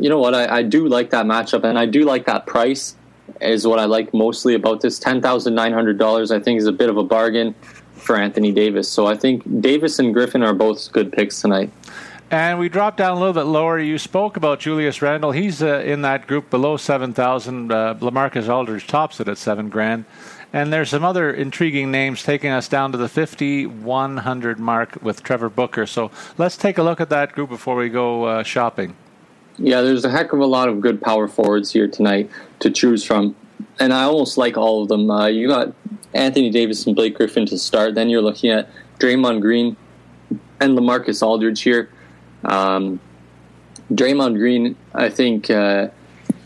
[0.00, 0.34] you know what?
[0.34, 2.96] I, I do like that matchup, and I do like that price.
[3.40, 4.98] Is what I like mostly about this.
[4.98, 7.54] Ten thousand nine hundred dollars, I think, is a bit of a bargain
[7.94, 8.88] for Anthony Davis.
[8.88, 11.70] So I think Davis and Griffin are both good picks tonight.
[12.30, 13.78] And we dropped down a little bit lower.
[13.78, 15.32] You spoke about Julius Randle.
[15.32, 17.72] He's uh, in that group below 7,000.
[17.72, 20.04] Uh, Lamarcus Aldridge tops it at 7 grand.
[20.52, 25.48] And there's some other intriguing names taking us down to the 5,100 mark with Trevor
[25.48, 25.86] Booker.
[25.86, 28.94] So let's take a look at that group before we go uh, shopping.
[29.60, 33.04] Yeah, there's a heck of a lot of good power forwards here tonight to choose
[33.04, 33.36] from,
[33.78, 35.10] and I almost like all of them.
[35.10, 35.74] Uh, you got
[36.14, 37.94] Anthony Davis and Blake Griffin to start.
[37.94, 38.68] Then you're looking at
[38.98, 39.76] Draymond Green
[40.60, 41.90] and Lamarcus Aldridge here.
[42.44, 43.00] Um,
[43.92, 45.88] Draymond Green, I think, uh,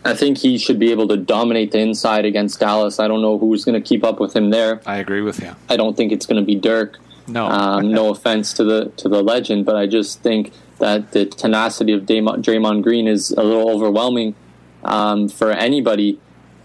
[0.03, 2.99] I think he should be able to dominate the inside against Dallas.
[2.99, 4.81] I don't know who's going to keep up with him there.
[4.85, 5.55] I agree with you.
[5.69, 6.97] I don't think it's going to be Dirk.
[7.27, 11.25] No, um, no offense to the to the legend, but I just think that the
[11.25, 14.35] tenacity of Draymond Green is a little overwhelming
[14.83, 16.19] um, for anybody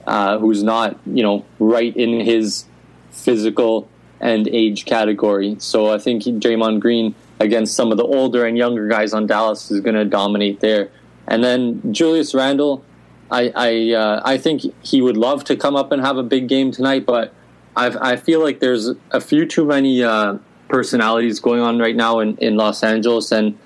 [0.07, 2.65] uh, who's not, you know, right in his
[3.11, 3.89] physical
[4.21, 5.57] and age category.
[5.59, 9.71] So I think Draymond Green against some of the older and younger guys on Dallas
[9.71, 10.91] is going to dominate there.
[11.27, 12.85] And then Julius Randle,
[13.31, 16.49] I I, uh, I think he would love to come up and have a big
[16.49, 17.33] game tonight, but
[17.77, 22.19] I've, I feel like there's a few too many uh, personalities going on right now
[22.19, 23.59] in, in Los Angeles and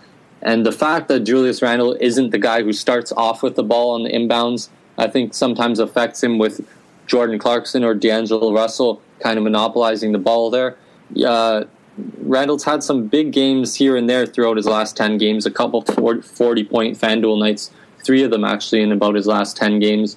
[0.44, 3.94] and the fact that Julius Randle isn't the guy who starts off with the ball
[3.94, 4.68] on the inbounds,
[4.98, 6.60] I think sometimes affects him with
[7.06, 10.77] Jordan Clarkson or D'Angelo Russell kind of monopolizing the ball there.
[11.27, 11.64] Uh,
[12.18, 15.83] Randle's had some big games here and there throughout his last 10 games, a couple
[15.83, 17.71] 40 point FanDuel nights,
[18.04, 20.16] three of them actually in about his last 10 games.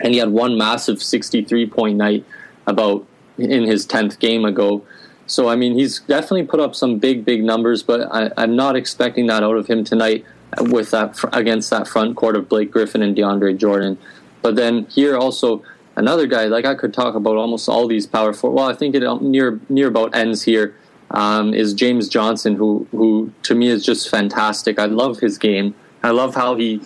[0.00, 2.24] And he had one massive 63 point night
[2.66, 3.06] about
[3.36, 4.82] in his 10th game ago.
[5.30, 8.74] So I mean, he's definitely put up some big, big numbers, but I, am not
[8.74, 10.24] expecting that out of him tonight
[10.58, 13.96] with that against that front court of Blake Griffin and DeAndre Jordan.
[14.42, 15.62] But then here also
[15.94, 18.56] another guy like I could talk about almost all these power forward.
[18.56, 20.74] Well, I think it near near about ends here.
[21.12, 24.80] um, is James Johnson, who who to me is just fantastic.
[24.80, 25.76] I love his game.
[26.02, 26.80] I love how he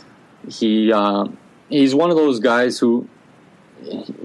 [0.49, 1.29] he uh,
[1.71, 3.09] he's one of those guys who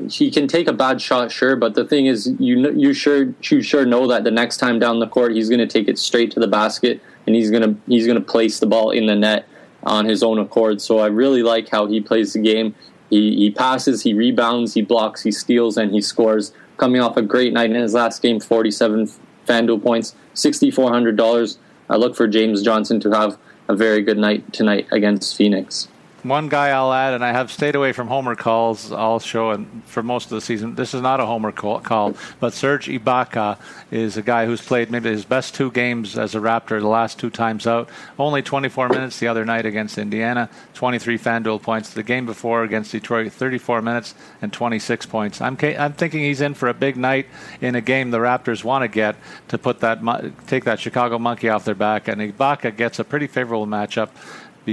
[0.10, 3.62] he can take a bad shot, sure, but the thing is, you you sure you
[3.62, 6.32] sure know that the next time down the court, he's going to take it straight
[6.32, 9.16] to the basket, and he's going to he's going to place the ball in the
[9.16, 9.48] net
[9.84, 10.82] on his own accord.
[10.82, 12.76] So I really like how he plays the game.
[13.10, 16.54] He he passes, he rebounds, he blocks, he steals, and he scores.
[16.78, 19.12] Coming off a great night in his last game, forty-seven
[19.48, 21.58] FanDuel points, sixty-four hundred dollars.
[21.90, 23.38] I look for James Johnson to have
[23.68, 25.88] a very good night tonight against Phoenix.
[26.24, 29.82] One guy I'll add, and I have stayed away from homer calls all show and
[29.86, 30.76] for most of the season.
[30.76, 33.58] This is not a homer call, but Serge Ibaka
[33.90, 37.20] is a guy who's played maybe his best two games as a Raptor the last
[37.20, 37.90] two times out.
[38.18, 41.94] Only 24 minutes the other night against Indiana, 23 FanDuel points.
[41.94, 45.40] The game before against Detroit, 34 minutes and 26 points.
[45.40, 47.28] I'm I'm thinking he's in for a big night
[47.62, 49.16] in a game the Raptors want to get
[49.48, 50.00] to put that
[50.48, 54.10] take that Chicago monkey off their back, and Ibaka gets a pretty favorable matchup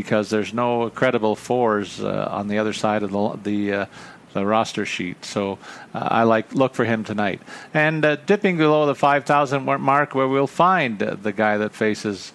[0.02, 3.86] because there's no credible fours uh, on the other side of the the, uh,
[4.34, 5.24] the roster sheet.
[5.24, 5.58] So
[5.94, 7.40] uh, I like look for him tonight.
[7.72, 12.32] And uh, dipping below the 5,000 mark, where we'll find the guy that faces.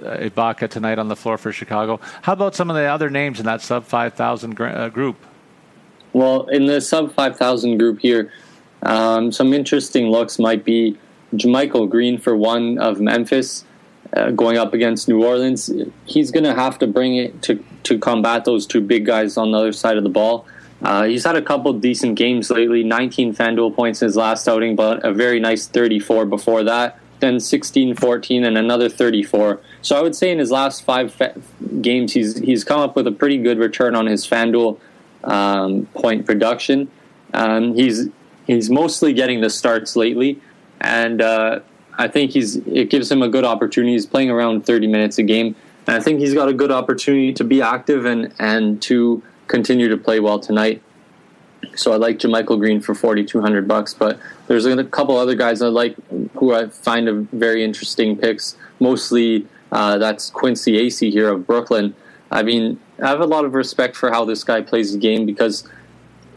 [0.00, 2.00] Uh, Ibaka tonight on the floor for Chicago.
[2.22, 5.16] How about some of the other names in that sub 5,000 gr- uh, group?
[6.12, 8.32] Well, in the sub 5,000 group here,
[8.82, 10.96] um, some interesting looks might be
[11.34, 13.64] JaMychal Green for one of Memphis
[14.14, 15.70] uh, going up against New Orleans,
[16.04, 19.52] he's going to have to bring it to, to combat those two big guys on
[19.52, 20.46] the other side of the ball.
[20.82, 24.74] Uh, he's had a couple decent games lately 19 FanDuel points in his last outing,
[24.74, 26.98] but a very nice 34 before that.
[27.20, 29.60] Then 16, 14, and another 34.
[29.80, 31.40] So I would say in his last five fa-
[31.80, 34.80] games, he's he's come up with a pretty good return on his FanDuel
[35.22, 36.90] um, point production.
[37.32, 38.08] Um, he's
[38.48, 40.40] he's mostly getting the starts lately,
[40.80, 41.60] and uh,
[41.98, 43.92] I think he's it gives him a good opportunity.
[43.92, 45.54] He's playing around 30 minutes a game,
[45.86, 49.88] and I think he's got a good opportunity to be active and and to continue
[49.88, 50.82] to play well tonight.
[51.76, 55.68] So I like JaMychal Green for 4,200 bucks, but there's a couple other guys I
[55.68, 55.96] like
[56.34, 58.56] who I find are very interesting picks.
[58.80, 61.94] Mostly uh, that's Quincy Acy here of Brooklyn.
[62.30, 65.24] I mean, I have a lot of respect for how this guy plays the game
[65.24, 65.68] because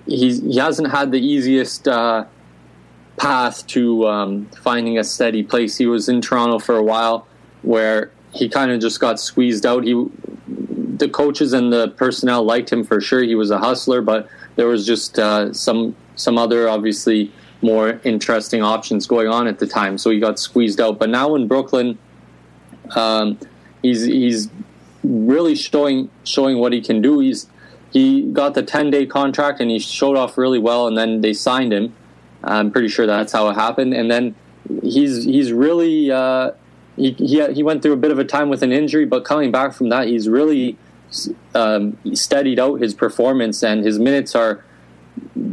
[0.05, 2.25] he's, he hasn't had the easiest uh,
[3.17, 5.77] path to um, finding a steady place.
[5.77, 7.27] He was in Toronto for a while,
[7.61, 9.83] where he kind of just got squeezed out.
[9.83, 9.93] He,
[10.47, 13.23] the coaches and the personnel liked him for sure.
[13.23, 18.61] He was a hustler, but there was just uh, some some other obviously more interesting
[18.61, 19.97] options going on at the time.
[19.97, 20.99] So he got squeezed out.
[20.99, 21.97] But now in Brooklyn,
[22.95, 23.39] um,
[23.81, 24.49] he's he's
[25.03, 27.19] really showing showing what he can do.
[27.19, 27.47] He's
[27.91, 31.33] he got the ten day contract and he showed off really well, and then they
[31.33, 31.95] signed him.
[32.45, 33.93] I'm pretty sure that's how it happened.
[33.93, 34.35] And then
[34.81, 36.51] he's he's really uh,
[36.95, 39.51] he, he he went through a bit of a time with an injury, but coming
[39.51, 40.77] back from that, he's really
[41.53, 44.63] um, steadied out his performance, and his minutes are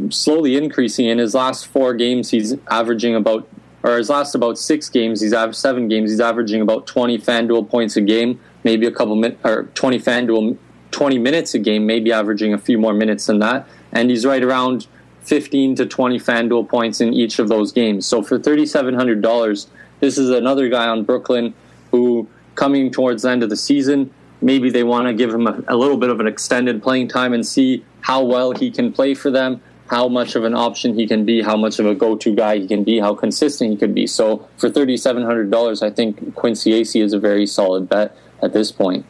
[0.09, 1.07] slowly increasing.
[1.07, 3.47] In his last four games, he's averaging about,
[3.81, 7.95] or his last about six games, he's seven games, he's averaging about 20 FanDuel points
[7.95, 10.57] a game, maybe a couple min- or 20 FanDuel
[10.91, 14.43] 20 minutes a game, maybe averaging a few more minutes than that, and he's right
[14.43, 14.87] around
[15.23, 18.05] 15 to 20 FanDuel points in each of those games.
[18.05, 19.67] So for $3,700,
[19.99, 21.53] this is another guy on Brooklyn
[21.91, 24.11] who, coming towards the end of the season,
[24.41, 27.33] maybe they want to give him a, a, little bit of an extended playing time
[27.33, 31.07] and see how well he can play for them, how much of an option he
[31.07, 33.77] can be, how much of a go to guy he can be, how consistent he
[33.77, 34.05] could be.
[34.05, 39.05] So for $3,700, I think Quincy Acy is a very solid bet at this point.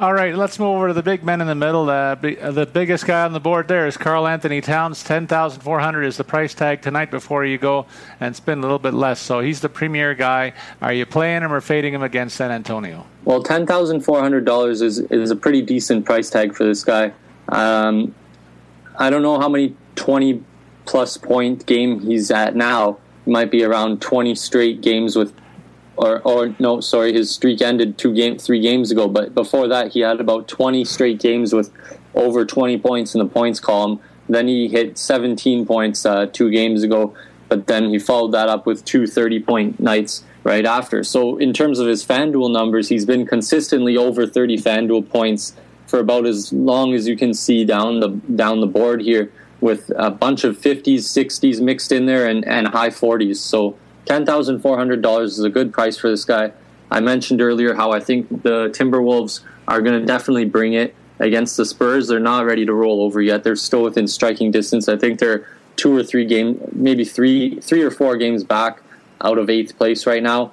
[0.00, 1.90] All right, let's move over to the big men in the middle.
[1.90, 5.04] Uh, the biggest guy on the board there is Karl-Anthony Towns.
[5.04, 7.10] Ten thousand four hundred is the price tag tonight.
[7.10, 7.84] Before you go
[8.18, 10.54] and spend a little bit less, so he's the premier guy.
[10.80, 13.04] Are you playing him or fading him against San Antonio?
[13.26, 16.82] Well, ten thousand four hundred dollars is is a pretty decent price tag for this
[16.82, 17.12] guy.
[17.50, 18.14] Um,
[18.98, 20.42] I don't know how many twenty
[20.86, 22.96] plus point game he's at now.
[23.26, 25.34] He might be around twenty straight games with
[26.00, 29.06] or or no, sorry, his streak ended two game three games ago.
[29.06, 31.70] But before that, he had about 20 straight games with
[32.14, 34.00] over 20 points in the points column.
[34.28, 37.14] Then he hit 17 points uh, two games ago,
[37.48, 41.04] but then he followed that up with two 30 point nights right after.
[41.04, 45.54] So in terms of his FanDuel numbers, he's been consistently over 30 FanDuel points
[45.86, 49.30] for about as long as you can see down the down the board here,
[49.60, 53.36] with a bunch of 50s, 60s mixed in there, and, and high 40s.
[53.36, 53.76] So
[54.10, 56.52] $10,400 is a good price for this guy.
[56.90, 61.56] I mentioned earlier how I think the Timberwolves are going to definitely bring it against
[61.56, 62.08] the Spurs.
[62.08, 63.44] They're not ready to roll over yet.
[63.44, 64.88] They're still within striking distance.
[64.88, 65.46] I think they're
[65.76, 68.82] two or three games, maybe three, three or four games back
[69.20, 70.52] out of eighth place right now.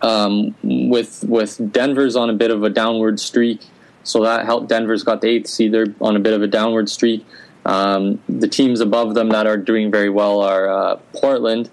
[0.00, 3.60] Um, with with Denver's on a bit of a downward streak,
[4.02, 4.70] so that helped.
[4.70, 7.26] Denver's got the eighth seed; they're on a bit of a downward streak.
[7.66, 11.68] Um, the teams above them that are doing very well are uh, Portland,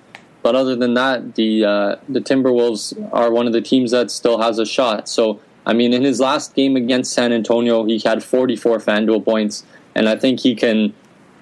[0.48, 4.40] but other than that, the uh, the Timberwolves are one of the teams that still
[4.42, 5.10] has a shot.
[5.10, 9.66] So I mean, in his last game against San Antonio, he had 44 FanDuel points,
[9.94, 10.94] and I think he can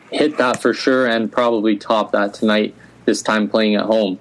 [0.10, 2.74] hit that for sure and probably top that tonight.
[3.06, 4.18] This time playing at home.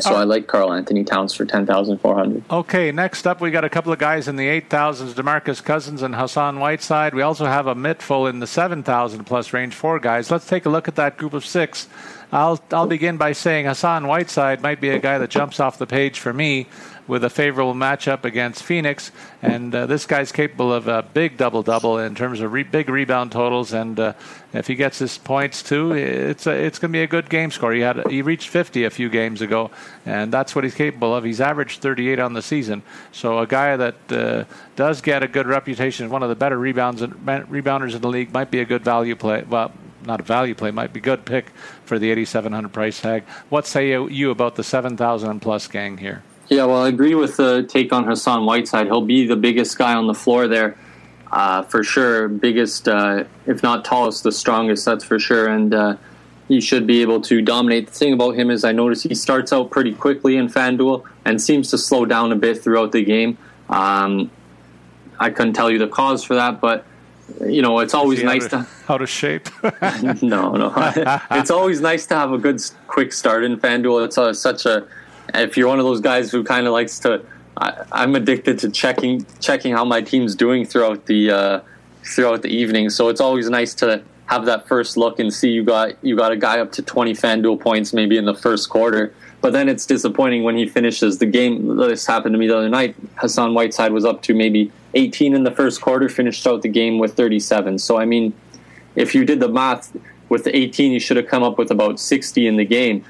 [0.00, 0.16] So oh.
[0.16, 2.44] I like Karl-Anthony Towns for 10,400.
[2.50, 6.14] Okay, next up we got a couple of guys in the 8,000s, DeMarcus Cousins and
[6.14, 7.12] Hassan Whiteside.
[7.14, 10.30] We also have a mittful in the 7,000 plus range, four guys.
[10.30, 11.88] Let's take a look at that group of six.
[12.32, 15.86] I'll, I'll begin by saying Hassan Whiteside might be a guy that jumps off the
[15.86, 16.66] page for me
[17.06, 19.12] with a favorable matchup against Phoenix.
[19.42, 22.88] And uh, this guy's capable of a big double double in terms of re- big
[22.88, 23.74] rebound totals.
[23.74, 24.14] And uh,
[24.54, 27.74] if he gets his points too, it's it's going to be a good game score.
[27.74, 29.70] He had he reached 50 a few games ago,
[30.06, 31.24] and that's what he's capable of.
[31.24, 32.82] He's averaged 38 on the season.
[33.10, 34.44] So a guy that uh,
[34.76, 38.50] does get a good reputation, one of the better rebounds rebounders in the league, might
[38.50, 39.42] be a good value play.
[39.42, 39.72] Well,
[40.06, 41.50] not a value play, might be good pick
[41.84, 43.24] for the 8,700 price tag.
[43.48, 46.22] What say you about the 7,000 plus gang here?
[46.48, 48.86] Yeah, well, I agree with the take on Hassan Whiteside.
[48.86, 50.76] He'll be the biggest guy on the floor there,
[51.30, 52.28] uh, for sure.
[52.28, 55.48] Biggest, uh, if not tallest, the strongest, that's for sure.
[55.48, 55.96] And uh,
[56.48, 57.86] he should be able to dominate.
[57.86, 61.40] The thing about him is, I notice he starts out pretty quickly in FanDuel and
[61.40, 63.38] seems to slow down a bit throughout the game.
[63.70, 64.30] Um,
[65.18, 66.84] I couldn't tell you the cause for that, but
[67.46, 69.48] you know, it's always nice out of, to out of shape.
[70.22, 70.72] no, no,
[71.30, 74.04] it's always nice to have a good quick start in FanDuel.
[74.04, 74.86] It's a, such a
[75.34, 77.24] if you're one of those guys who kind of likes to,
[77.56, 81.60] I, am addicted to checking checking how my team's doing throughout the uh,
[82.04, 82.90] throughout the evening.
[82.90, 86.32] So it's always nice to have that first look and see you got you got
[86.32, 89.14] a guy up to 20 FanDuel points maybe in the first quarter.
[89.40, 91.76] But then it's disappointing when he finishes the game.
[91.76, 92.94] This happened to me the other night.
[93.16, 96.98] Hassan Whiteside was up to maybe 18 in the first quarter, finished out the game
[96.98, 97.78] with 37.
[97.78, 98.32] So I mean,
[98.94, 99.96] if you did the math
[100.28, 103.04] with the 18, you should have come up with about 60 in the game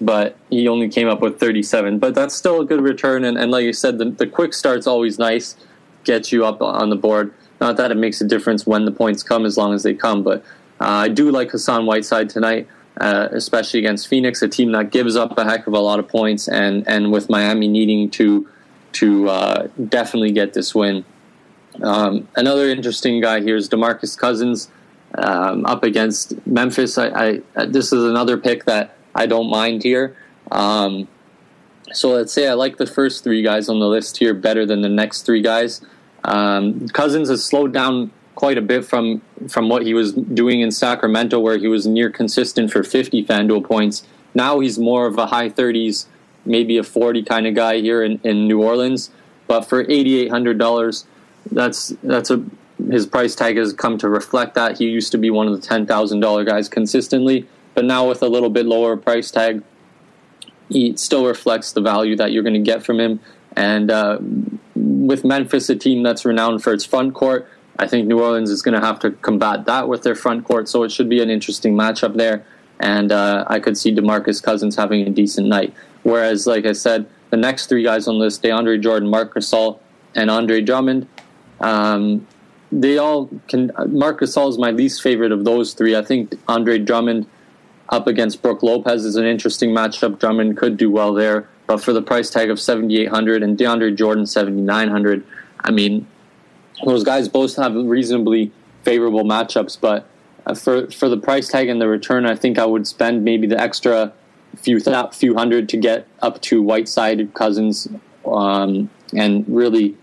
[0.00, 1.98] but he only came up with 37.
[1.98, 3.24] But that's still a good return.
[3.24, 5.56] And, and like you said, the, the quick start's always nice,
[6.04, 7.32] gets you up on the board.
[7.60, 10.22] Not that it makes a difference when the points come, as long as they come.
[10.22, 10.44] But
[10.80, 12.68] uh, I do like Hassan Whiteside tonight,
[13.00, 16.06] uh, especially against Phoenix, a team that gives up a heck of a lot of
[16.06, 18.48] points, and and with Miami needing to
[18.92, 21.04] to uh, definitely get this win.
[21.82, 24.70] Um, another interesting guy here is Demarcus Cousins
[25.14, 26.98] um, up against Memphis.
[26.98, 30.16] I, I, this is another pick that I don't mind here.
[30.50, 31.08] Um,
[31.92, 34.82] so let's say I like the first three guys on the list here better than
[34.82, 35.80] the next three guys.
[36.24, 40.70] Um, Cousins has slowed down quite a bit from from what he was doing in
[40.70, 44.06] Sacramento, where he was near consistent for 50 FanDuel points.
[44.34, 46.06] Now he's more of a high 30s,
[46.44, 49.10] maybe a 40 kind of guy here in, in New Orleans.
[49.46, 51.06] But for $8,800,
[51.50, 52.44] that's that's a
[52.90, 54.78] his price tag has come to reflect that.
[54.78, 57.46] He used to be one of the $10,000 guys consistently.
[57.74, 59.62] But now with a little bit lower price tag,
[60.70, 63.20] it still reflects the value that you're going to get from him.
[63.56, 64.18] And uh,
[64.74, 68.62] with Memphis, a team that's renowned for its front court, I think New Orleans is
[68.62, 70.68] going to have to combat that with their front court.
[70.68, 72.44] So it should be an interesting matchup there.
[72.80, 75.74] And uh, I could see DeMarcus Cousins having a decent night.
[76.04, 79.80] Whereas, like I said, the next three guys on the list, DeAndre Jordan, Marc Gasol,
[80.14, 81.08] and Andre Drummond,
[81.60, 82.26] um,
[82.70, 83.72] they all can.
[83.88, 85.96] Marc Gasol is my least favorite of those three.
[85.96, 87.26] I think Andre Drummond
[87.88, 90.18] up against Brook Lopez is an interesting matchup.
[90.18, 94.26] Drummond could do well there, but for the price tag of 7,800 and DeAndre Jordan
[94.26, 95.24] 7,900,
[95.64, 96.06] I mean,
[96.84, 98.52] those guys both have reasonably
[98.82, 100.06] favorable matchups, but
[100.46, 103.46] uh, for for the price tag and the return, I think I would spend maybe
[103.46, 104.12] the extra
[104.56, 107.88] few few hundred to get up to Whiteside Cousins,
[108.26, 109.96] um, and really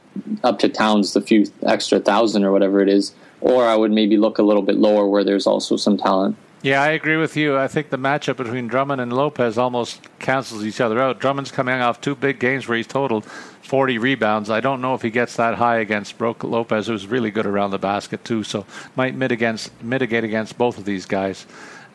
[0.44, 4.18] up to Towns the few extra thousand or whatever it is, or I would maybe
[4.18, 6.36] look a little bit lower where there's also some talent.
[6.66, 7.56] Yeah, I agree with you.
[7.56, 11.20] I think the matchup between Drummond and Lopez almost cancels each other out.
[11.20, 14.50] Drummond's coming off two big games where he's totaled 40 rebounds.
[14.50, 17.70] I don't know if he gets that high against Brook Lopez, who's really good around
[17.70, 18.44] the basket too.
[18.44, 21.46] So might mitigate mitigate against both of these guys.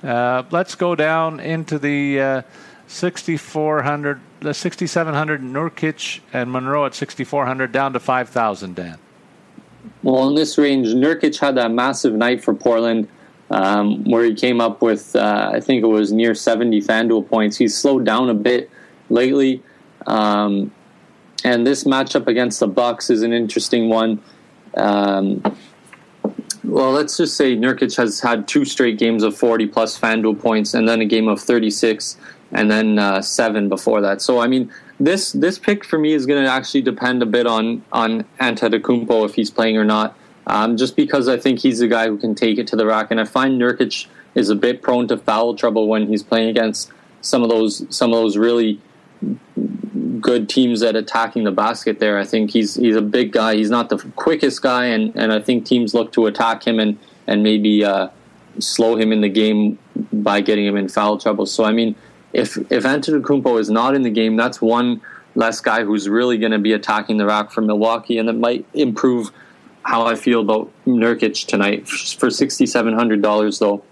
[0.04, 2.42] Uh, let's go down into the uh,
[2.90, 8.74] 6400, the 6700 Nurkic and Monroe at 6400 down to 5000.
[8.74, 8.98] Dan.
[10.02, 13.08] Well, in this range, Nurkic had that massive night for Portland
[13.50, 17.56] um, where he came up with, uh, I think it was near 70 FanDuel points.
[17.56, 18.68] He's slowed down a bit
[19.08, 19.62] lately.
[20.08, 20.72] Um,
[21.44, 24.20] and this matchup against the Bucks is an interesting one.
[24.76, 25.42] Um,
[26.64, 30.74] well, let's just say Nurkic has had two straight games of 40 plus FanDuel points
[30.74, 32.16] and then a game of 36
[32.52, 34.20] and then uh, seven before that.
[34.22, 37.46] So I mean, this this pick for me is going to actually depend a bit
[37.46, 40.16] on on Antetokounmpo if he's playing or not.
[40.46, 43.10] Um, just because I think he's the guy who can take it to the rack,
[43.10, 46.90] and I find Nurkic is a bit prone to foul trouble when he's playing against
[47.20, 48.80] some of those some of those really
[50.20, 52.18] good teams at attacking the basket there.
[52.18, 53.56] I think he's he's a big guy.
[53.56, 56.98] He's not the quickest guy, and, and I think teams look to attack him and
[57.26, 58.08] and maybe uh,
[58.58, 59.78] slow him in the game
[60.12, 61.46] by getting him in foul trouble.
[61.46, 61.94] So I mean,
[62.32, 65.00] if if Antetokounmpo is not in the game, that's one
[65.34, 68.66] less guy who's really going to be attacking the rack for Milwaukee, and it might
[68.74, 69.30] improve
[69.82, 73.82] how I feel about Nurkic tonight for sixty seven hundred dollars though.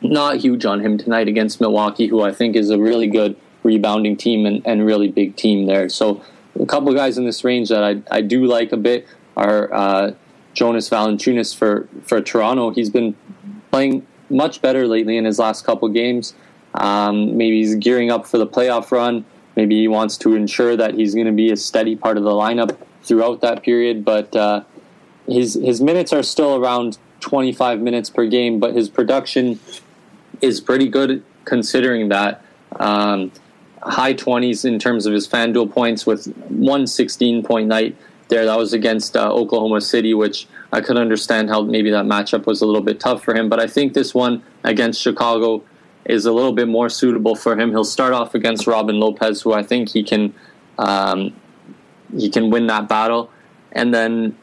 [0.00, 4.16] Not huge on him tonight against Milwaukee, who I think is a really good rebounding
[4.16, 5.88] team and, and really big team there.
[5.88, 6.22] So
[6.58, 10.12] a couple guys in this range that I, I do like a bit are uh,
[10.54, 12.70] Jonas Valanciunas for, for Toronto.
[12.70, 13.16] He's been
[13.72, 16.34] playing much better lately in his last couple games.
[16.74, 19.24] Um, maybe he's gearing up for the playoff run.
[19.56, 22.30] Maybe he wants to ensure that he's going to be a steady part of the
[22.30, 24.04] lineup throughout that period.
[24.04, 24.62] But uh,
[25.26, 29.58] his his minutes are still around 25 minutes per game, but his production
[30.40, 32.44] is pretty good considering that.
[32.78, 33.32] Um,
[33.82, 37.96] high 20s in terms of his FanDuel points with 116 point night
[38.28, 38.44] there.
[38.44, 42.60] That was against uh, Oklahoma City, which I could understand how maybe that matchup was
[42.60, 43.48] a little bit tough for him.
[43.48, 45.62] But I think this one against Chicago
[46.08, 47.70] is a little bit more suitable for him.
[47.70, 50.34] He'll start off against Robin Lopez, who I think he can
[50.78, 51.34] um,
[52.16, 53.30] he can win that battle,
[53.72, 54.36] and then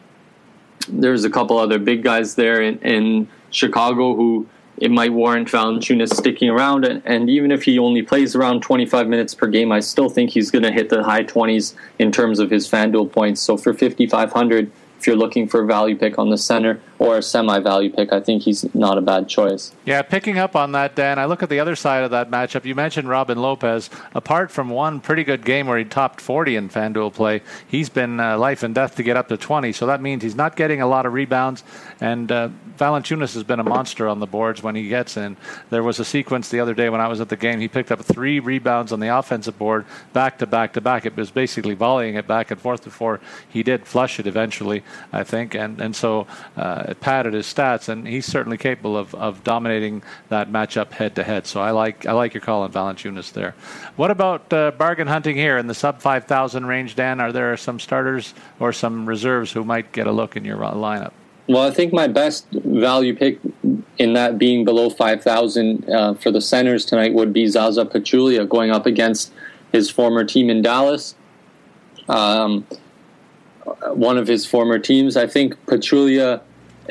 [0.88, 4.48] there's a couple other big guys there in, in Chicago who
[4.78, 6.86] it might warrant Valanciunas sticking around.
[6.86, 10.32] And, and, even if he only plays around 25 minutes per game, I still think
[10.32, 13.42] he's going to hit the high 20s in terms of his FanDuel points.
[13.42, 17.22] So for 5,500, if you're looking for a value pick on the center or a
[17.22, 19.74] semi value pick, I think he's not a bad choice.
[19.86, 22.66] Yeah, picking up on that, Dan, I look at the other side of that matchup.
[22.66, 23.90] You mentioned Robin Lopez.
[24.14, 28.20] Apart from one pretty good game where he topped 40 in FanDuel play, he's been
[28.20, 29.74] uh, life and death to get up to 20.
[29.74, 31.64] So that means he's not getting a lot of rebounds.
[32.00, 35.38] And uh, Valanciunas has been a monster on the boards when he gets in.
[35.70, 37.60] There was a sequence the other day when I was at the game.
[37.60, 41.06] He picked up three rebounds on the offensive board, back to back to back.
[41.06, 43.20] It was basically volleying it back and forth before
[43.50, 45.56] he did flush it eventually, I think.
[45.56, 46.28] And and so
[46.58, 51.16] uh, it padded his stats, and he's certainly capable of, of dominating that matchup head
[51.16, 51.48] to head.
[51.48, 53.56] So I like I like your call on Valanciunas there.
[53.96, 57.20] What about uh, bargain hunting here in the sub five thousand range, Dan?
[57.20, 61.12] Are there some starters or some reserves who might get a look in your lineup?
[61.48, 63.40] Well, I think my best value pick
[64.00, 68.72] in that being below 5,000 uh, for the centers tonight would be Zaza Pachulia going
[68.72, 69.32] up against
[69.72, 71.14] his former team in Dallas.
[72.10, 72.66] Um,
[73.94, 75.18] one of his former teams.
[75.18, 76.42] I think Pachulia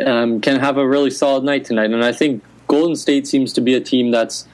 [0.05, 1.91] um, can have a really solid night tonight.
[1.91, 4.47] And I think Golden State seems to be a team that's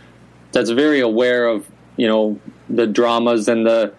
[0.53, 1.67] that's very aware of
[1.97, 2.39] you know
[2.69, 3.93] the dramas and the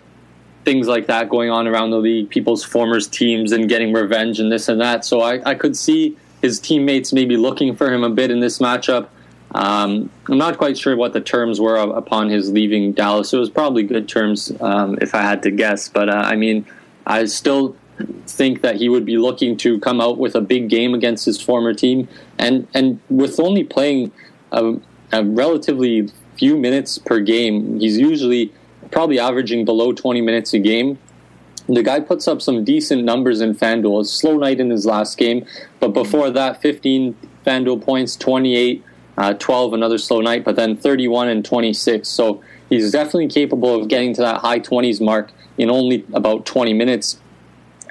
[0.63, 4.51] things like that going on around the league, people's former teams and getting revenge and
[4.51, 5.03] this and that.
[5.03, 8.59] So I, I could see his teammates maybe looking for him a bit in this
[8.59, 9.07] matchup.
[9.53, 13.33] Um, I'm not quite sure what the terms were upon his leaving Dallas.
[13.33, 16.65] It was probably good terms um, if I had to guess, but uh, I mean,
[17.05, 17.75] I still
[18.27, 21.41] think that he would be looking to come out with a big game against his
[21.41, 24.11] former team, and and with only playing
[24.51, 24.75] a,
[25.11, 28.53] a relatively few minutes per game, he's usually
[28.91, 30.97] probably averaging below 20 minutes a game.
[31.67, 34.01] The guy puts up some decent numbers in FanDuel.
[34.01, 35.45] A slow night in his last game,
[35.79, 38.83] but before that, 15 FanDuel points, 28,
[39.17, 42.07] uh, 12, another slow night, but then 31 and 26.
[42.07, 46.73] So he's definitely capable of getting to that high 20s mark in only about 20
[46.73, 47.19] minutes.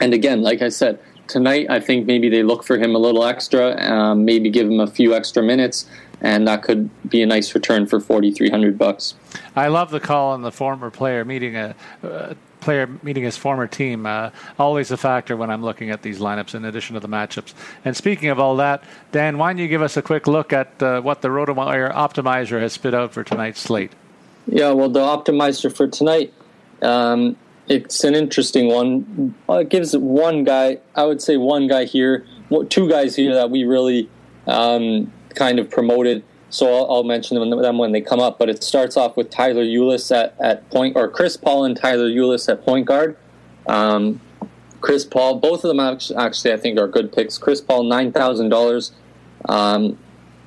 [0.00, 0.98] And again, like I said,
[1.28, 4.80] tonight I think maybe they look for him a little extra, um, maybe give him
[4.80, 5.86] a few extra minutes,
[6.20, 9.14] and that could be a nice return for forty three hundred bucks.
[9.54, 11.74] I love the call on the former player meeting a.
[12.02, 14.04] Uh, player meeting his former team.
[14.04, 14.28] Uh,
[14.58, 17.54] always a factor when I'm looking at these lineups, in addition to the matchups.
[17.86, 20.82] And speaking of all that, Dan, why don't you give us a quick look at
[20.82, 23.92] uh, what the RotoWire optimizer has spit out for tonight's slate?
[24.46, 26.34] Yeah, well, the optimizer for tonight
[26.82, 27.34] um,
[27.70, 29.34] it's an interesting one.
[29.48, 32.26] it gives one guy, I would say one guy here,
[32.68, 34.10] two guys here that we really
[34.48, 36.24] um, kind of promoted.
[36.50, 38.40] So I'll, I'll mention them, when they come up.
[38.40, 42.10] But it starts off with Tyler Ulis at, at point, or Chris Paul and Tyler
[42.10, 43.16] Ulis at point guard.
[43.68, 44.20] Um,
[44.80, 47.38] Chris Paul, both of them actually, I think are good picks.
[47.38, 48.92] Chris Paul, nine thousand um, dollars.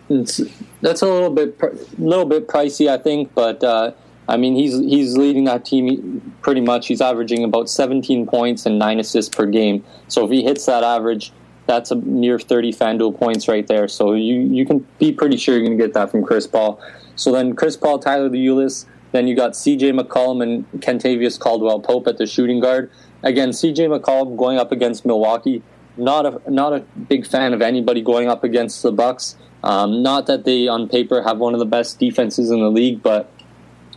[0.09, 1.57] That's a little bit,
[1.97, 3.91] little bit pricey, I think, but uh,
[4.28, 6.88] I mean, he's he's leading that team pretty much.
[6.88, 9.84] He's averaging about 17 points and nine assists per game.
[10.07, 11.34] So if he hits that average,
[11.65, 13.88] that's a near 30 FanDuel points right there.
[13.88, 16.82] So you you can be pretty sure you're going to get that from Chris Paul.
[17.15, 21.80] So then Chris Paul, Tyler the Ulis, Then you got CJ McCollum and Kentavious Caldwell
[21.80, 22.89] Pope at the shooting guard.
[23.21, 25.61] Again, CJ McCollum going up against Milwaukee.
[25.95, 29.36] Not a not a big fan of anybody going up against the Bucks.
[29.63, 33.01] Um, not that they on paper have one of the best defenses in the league,
[33.01, 33.32] but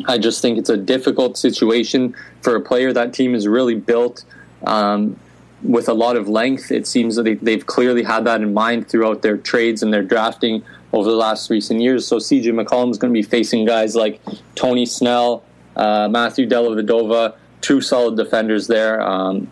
[0.05, 4.25] I just think it's a difficult situation for a player that team is really built
[4.67, 5.19] um,
[5.63, 6.71] with a lot of length.
[6.71, 10.03] It seems that they, they've clearly had that in mind throughout their trades and their
[10.03, 12.07] drafting over the last recent years.
[12.07, 14.21] So CJ McCollum is going to be facing guys like
[14.55, 15.43] Tony Snell,
[15.77, 19.51] uh, Matthew Dellavedova, two solid defenders there, um,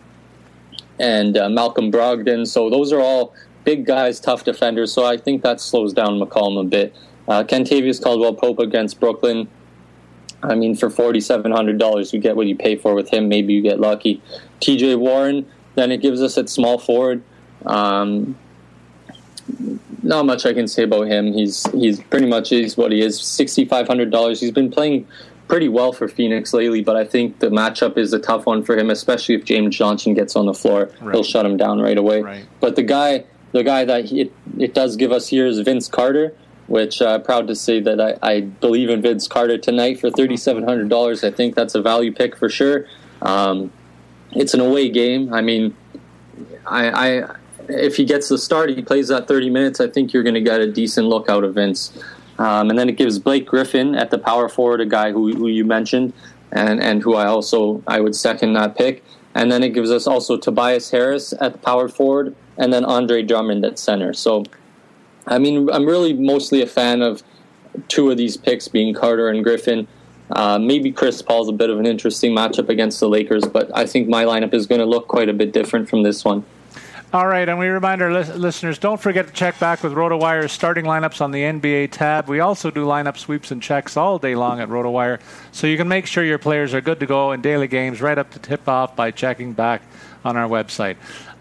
[0.99, 2.47] and uh, Malcolm Brogdon.
[2.47, 3.33] So those are all
[3.63, 4.93] big guys, tough defenders.
[4.93, 6.95] So I think that slows down McCollum a bit.
[7.27, 9.47] Uh, Kentavious Caldwell Pope against Brooklyn.
[10.49, 13.27] I mean, for forty seven hundred dollars, you get what you pay for with him.
[13.27, 14.21] Maybe you get lucky.
[14.59, 14.95] T.J.
[14.95, 15.45] Warren.
[15.75, 17.21] Then it gives us at small forward.
[17.65, 18.37] Um,
[20.03, 21.33] not much I can say about him.
[21.33, 23.19] He's he's pretty much is what he is.
[23.19, 24.39] Sixty five hundred dollars.
[24.39, 25.07] He's been playing
[25.47, 28.77] pretty well for Phoenix lately, but I think the matchup is a tough one for
[28.77, 30.89] him, especially if James Johnson gets on the floor.
[31.01, 31.13] Right.
[31.13, 32.21] He'll shut him down right away.
[32.21, 32.45] Right.
[32.59, 35.87] But the guy the guy that he, it, it does give us here is Vince
[35.87, 36.35] Carter
[36.67, 40.09] which I'm uh, proud to say that I, I, believe in Vince Carter tonight for
[40.09, 41.23] $3,700.
[41.23, 42.87] I think that's a value pick for sure.
[43.21, 43.71] Um,
[44.31, 45.33] it's an away game.
[45.33, 45.75] I mean,
[46.65, 46.89] I,
[47.21, 47.35] I,
[47.69, 49.79] if he gets the start, he plays that 30 minutes.
[49.79, 51.97] I think you're going to get a decent look out of Vince.
[52.37, 55.47] Um, and then it gives Blake Griffin at the power forward, a guy who, who
[55.47, 56.13] you mentioned,
[56.51, 59.03] and, and who I also I would second that pick.
[59.35, 63.21] And then it gives us also Tobias Harris at the power forward, and then Andre
[63.21, 64.13] Drummond at center.
[64.13, 64.45] So
[65.27, 67.23] I mean, I'm really mostly a fan of
[67.87, 69.87] two of these picks being Carter and Griffin.
[70.31, 73.85] Uh, maybe Chris Paul's a bit of an interesting matchup against the Lakers, but I
[73.85, 76.43] think my lineup is going to look quite a bit different from this one.
[77.13, 80.51] All right, and we remind our li- listeners don't forget to check back with RotoWire's
[80.51, 82.27] starting lineups on the NBA tab.
[82.27, 85.21] We also do lineup sweeps and checks all day long at RotoWire,
[85.51, 88.17] so you can make sure your players are good to go in daily games right
[88.17, 89.83] up to tip off by checking back
[90.25, 90.97] on our website.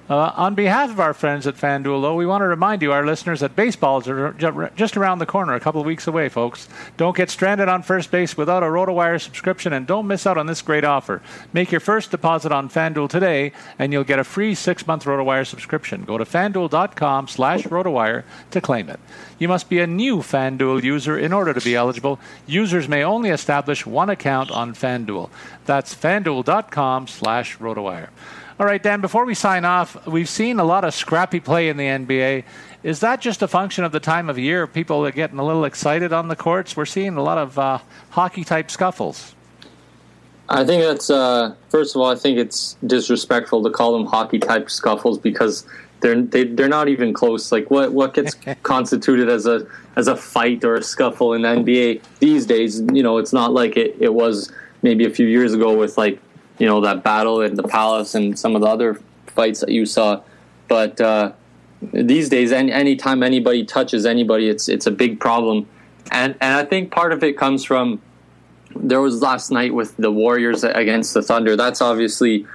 [0.09, 3.07] Uh, on behalf of our friends at FanDuel, though, we want to remind you, our
[3.07, 4.33] listeners, that baseballs are
[4.77, 6.69] just around the corner, a couple of weeks away, folks.
[6.99, 10.47] Don't get stranded on first base without a RotoWire subscription, and don't miss out on
[10.47, 11.23] this great offer.
[11.55, 16.05] Make your first deposit on FanDuel today, and you'll get a free six-month RotoWire subscription.
[16.05, 19.01] Go to FanDuel.com slash RotoWire to claim it.
[19.39, 22.21] You must be a new FanDuel user in order to be eligible.
[22.47, 25.31] Users may only establish one account on FanDuel.
[25.65, 28.11] That's FanDuel.com slash RotoWire.
[28.59, 31.77] All right, Dan, before we sign off, we've seen a lot of scrappy play in
[31.77, 32.45] the NBA.
[32.85, 34.69] Is that just a function of the time of year?
[34.69, 36.77] People are getting a little excited on the courts.
[36.77, 37.79] We're seeing a lot of uh,
[38.11, 39.35] hockey type scuffles.
[40.49, 44.39] I think that's, uh, first of all, I think it's disrespectful to call them hockey
[44.39, 45.67] type scuffles because
[45.99, 47.51] they're they, are they are not even close.
[47.51, 51.49] Like what what gets constituted as a as a fight or a scuffle in the
[51.49, 52.81] NBA these days?
[52.93, 54.53] You know, it's not like it, it was
[54.83, 56.21] maybe a few years ago with like
[56.59, 59.87] you know that battle in the palace and some of the other fights that you
[59.87, 60.23] saw.
[60.69, 61.33] But uh,
[61.93, 65.69] these days, any anytime anybody touches anybody, it's it's a big problem,
[66.11, 68.01] and and I think part of it comes from
[68.77, 71.57] there was last night with the Warriors against the Thunder.
[71.57, 72.47] That's obviously.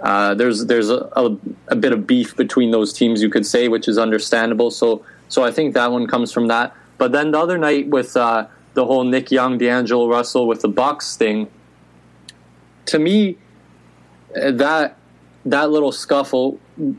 [0.00, 1.36] Uh, there's there's a, a,
[1.68, 4.70] a, bit of beef between those teams, you could say, which is understandable.
[4.70, 6.74] So so I think that one comes from that.
[6.96, 10.68] But then the other night with uh, the whole Nick Young, D'Angelo Russell with the
[10.68, 11.48] Bucks thing,
[12.90, 13.38] to me,
[14.34, 14.96] that
[15.44, 16.58] that little scuffle,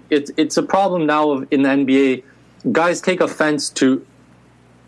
[0.10, 2.24] it's it's a problem now in the NBA.
[2.72, 4.06] Guys take offense to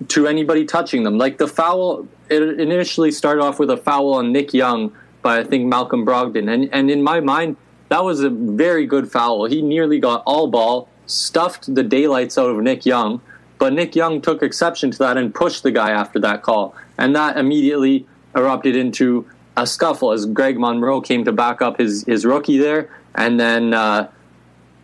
[0.10, 1.18] to anybody touching them.
[1.18, 5.44] Like the foul, it initially started off with a foul on Nick Young by I
[5.44, 7.58] think Malcolm Brogdon, and and in my mind,
[7.90, 9.46] that was a very good foul.
[9.46, 13.22] He nearly got all ball, stuffed the daylights out of Nick Young,
[13.60, 17.16] but Nick Young took exception to that and pushed the guy after that call, and
[17.16, 19.26] that immediately erupted into
[19.56, 22.90] a scuffle as Greg Monroe came to back up his, his rookie there.
[23.16, 24.10] And then uh,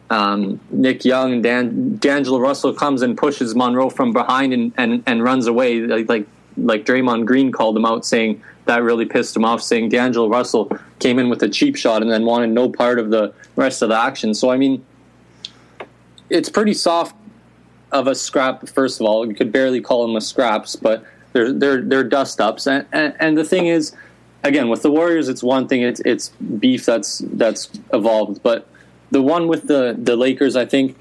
[0.10, 5.04] um, Nick Young and Dan, D'Angelo Russell comes and pushes Monroe from behind and, and,
[5.06, 5.80] and runs away.
[5.80, 9.90] Like, like, like Draymond Green called him out, saying that really pissed him off, saying
[9.90, 13.34] D'Angelo Russell came in with a cheap shot and then wanted no part of the
[13.56, 14.34] rest of the action.
[14.34, 14.86] So, I mean,
[16.30, 17.16] it's pretty soft
[17.92, 19.28] of a scrap, first of all.
[19.28, 21.04] You could barely call them a scraps, but
[21.34, 22.68] they're, they're, they're dust ups.
[22.68, 23.96] And, and, and the thing is,
[24.44, 25.82] again with the Warriors, it's one thing.
[25.82, 28.68] It's it's beef that's that's evolved, but
[29.12, 30.96] the one with the the Lakers, I think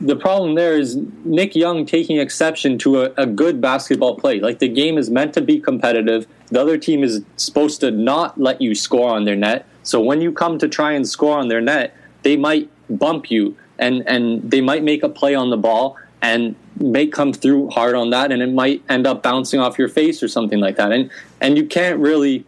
[0.00, 4.40] the problem there is Nick Young taking exception to a, a, good basketball play.
[4.40, 6.26] Like the game is meant to be competitive.
[6.48, 9.66] The other team is supposed to not let you score on their net.
[9.82, 13.56] So when you come to try and score on their net, they might bump you
[13.78, 17.94] and and they might make a play on the ball and may come through hard
[17.94, 20.92] on that and it might end up bouncing off your face or something like that.
[20.92, 21.10] And
[21.40, 22.46] and you can't really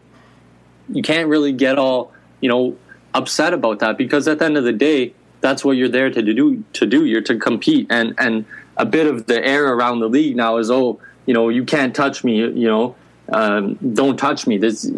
[0.92, 2.76] you can't really get all you know
[3.14, 6.22] upset about that because at the end of the day, that's what you're there to
[6.22, 6.64] do.
[6.74, 8.44] To do, you're to compete, and and
[8.76, 11.94] a bit of the air around the league now is oh, you know, you can't
[11.94, 12.38] touch me.
[12.38, 12.96] You know,
[13.32, 14.58] um, don't touch me.
[14.58, 14.90] This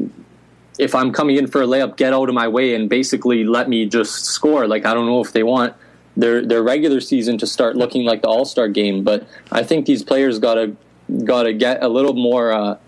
[0.78, 3.68] if I'm coming in for a layup, get out of my way and basically let
[3.68, 4.66] me just score.
[4.66, 5.74] Like I don't know if they want
[6.16, 9.86] their their regular season to start looking like the All Star game, but I think
[9.86, 10.76] these players gotta
[11.24, 12.52] gotta get a little more.
[12.52, 12.78] Uh,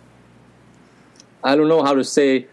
[1.45, 2.47] I don't know how to say,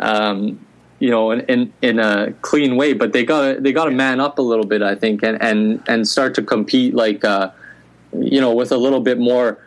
[0.00, 0.58] um,
[0.98, 4.20] you know, in, in, in a clean way, but they got they got to man
[4.20, 7.50] up a little bit, I think, and and and start to compete like, uh,
[8.12, 9.58] you know, with a little bit more,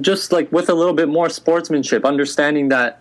[0.00, 3.00] just like with a little bit more sportsmanship, understanding that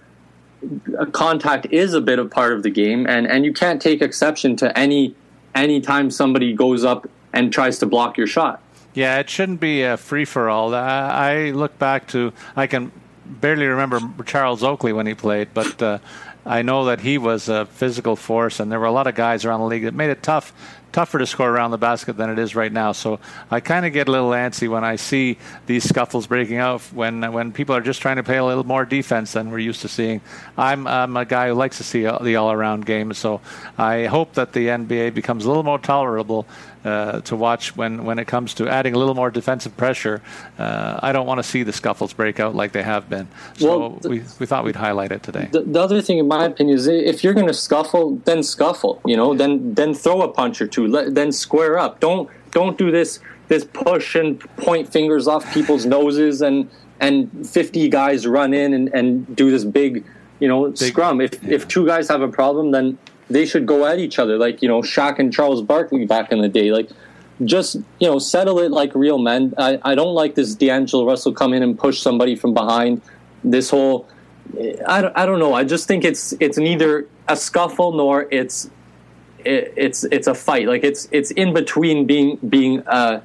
[1.11, 4.55] contact is a bit of part of the game, and and you can't take exception
[4.57, 5.15] to any
[5.55, 8.61] any time somebody goes up and tries to block your shot.
[8.93, 10.73] Yeah, it shouldn't be a free for all.
[10.73, 12.91] I look back to I can
[13.30, 15.99] barely remember Charles Oakley when he played, but uh,
[16.45, 19.45] I know that he was a physical force, and there were a lot of guys
[19.45, 20.53] around the league that made it tough
[20.91, 22.91] tougher to score around the basket than it is right now.
[22.91, 23.19] So
[23.51, 27.32] I kind of get a little antsy when I see these scuffles breaking out when
[27.32, 29.88] when people are just trying to play a little more defense than we're used to
[29.88, 30.21] seeing.
[30.57, 33.41] I'm, I'm a guy who likes to see the all-around game, so
[33.77, 36.47] I hope that the NBA becomes a little more tolerable
[36.84, 40.21] uh, to watch when, when it comes to adding a little more defensive pressure.
[40.57, 43.27] Uh, I don't want to see the scuffles break out like they have been.
[43.55, 45.49] So well, the, we, we thought we'd highlight it today.
[45.51, 49.01] The, the, other thing, in my opinion, is if you're going to scuffle, then scuffle.
[49.05, 50.88] You know, then then throw a punch or two.
[50.88, 51.99] Let, then square up.
[51.99, 56.69] Don't don't do this this push and point fingers off people's noses and
[56.99, 60.05] and 50 guys run in and, and do this big
[60.39, 61.21] you know big, scrum.
[61.21, 61.55] If yeah.
[61.55, 62.97] if two guys have a problem, then
[63.30, 66.41] they should go at each other, like you know Shaq and Charles Barkley back in
[66.41, 66.71] the day.
[66.71, 66.89] Like,
[67.45, 69.53] just you know, settle it like real men.
[69.57, 73.01] I, I don't like this D'Angelo Russell come in and push somebody from behind.
[73.43, 74.07] This whole,
[74.88, 75.53] I don't, I don't know.
[75.53, 78.69] I just think it's it's neither a scuffle nor it's
[79.45, 80.67] it, it's it's a fight.
[80.67, 83.21] Like it's it's in between being being uh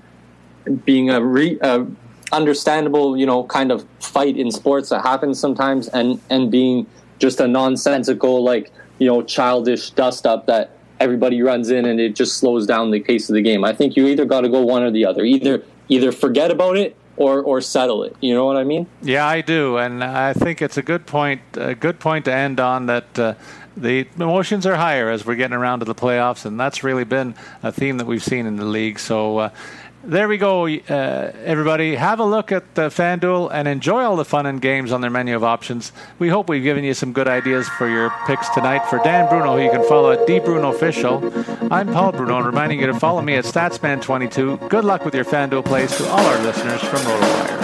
[0.85, 1.85] being a re, uh,
[2.33, 6.87] understandable you know kind of fight in sports that happens sometimes and and being
[7.19, 8.71] just a nonsensical like
[9.05, 13.01] you know, childish dust up that everybody runs in and it just slows down the
[13.01, 13.63] pace of the game.
[13.63, 15.25] I think you either got to go one or the other.
[15.25, 18.17] Either either forget about it or or settle it.
[18.23, 18.87] You know what I mean?
[19.03, 21.43] Yeah, I do, and I think it's a good point.
[21.53, 23.19] A good point to end on that.
[23.19, 23.35] Uh,
[23.77, 27.35] the emotions are higher as we're getting around to the playoffs, and that's really been
[27.63, 28.99] a theme that we've seen in the league.
[28.99, 29.51] So, uh,
[30.07, 31.95] there we go, uh, everybody.
[31.95, 35.11] Have a look at the FanDuel and enjoy all the fun and games on their
[35.11, 35.93] menu of options.
[36.19, 38.87] We hope we've given you some good ideas for your picks tonight.
[38.89, 43.23] For Dan Bruno, you can follow at DBrunoOfficial, I'm Paul Bruno, reminding you to follow
[43.23, 44.69] me at StatsMan22.
[44.69, 47.64] Good luck with your FanDuel plays to all our listeners from RotoWire.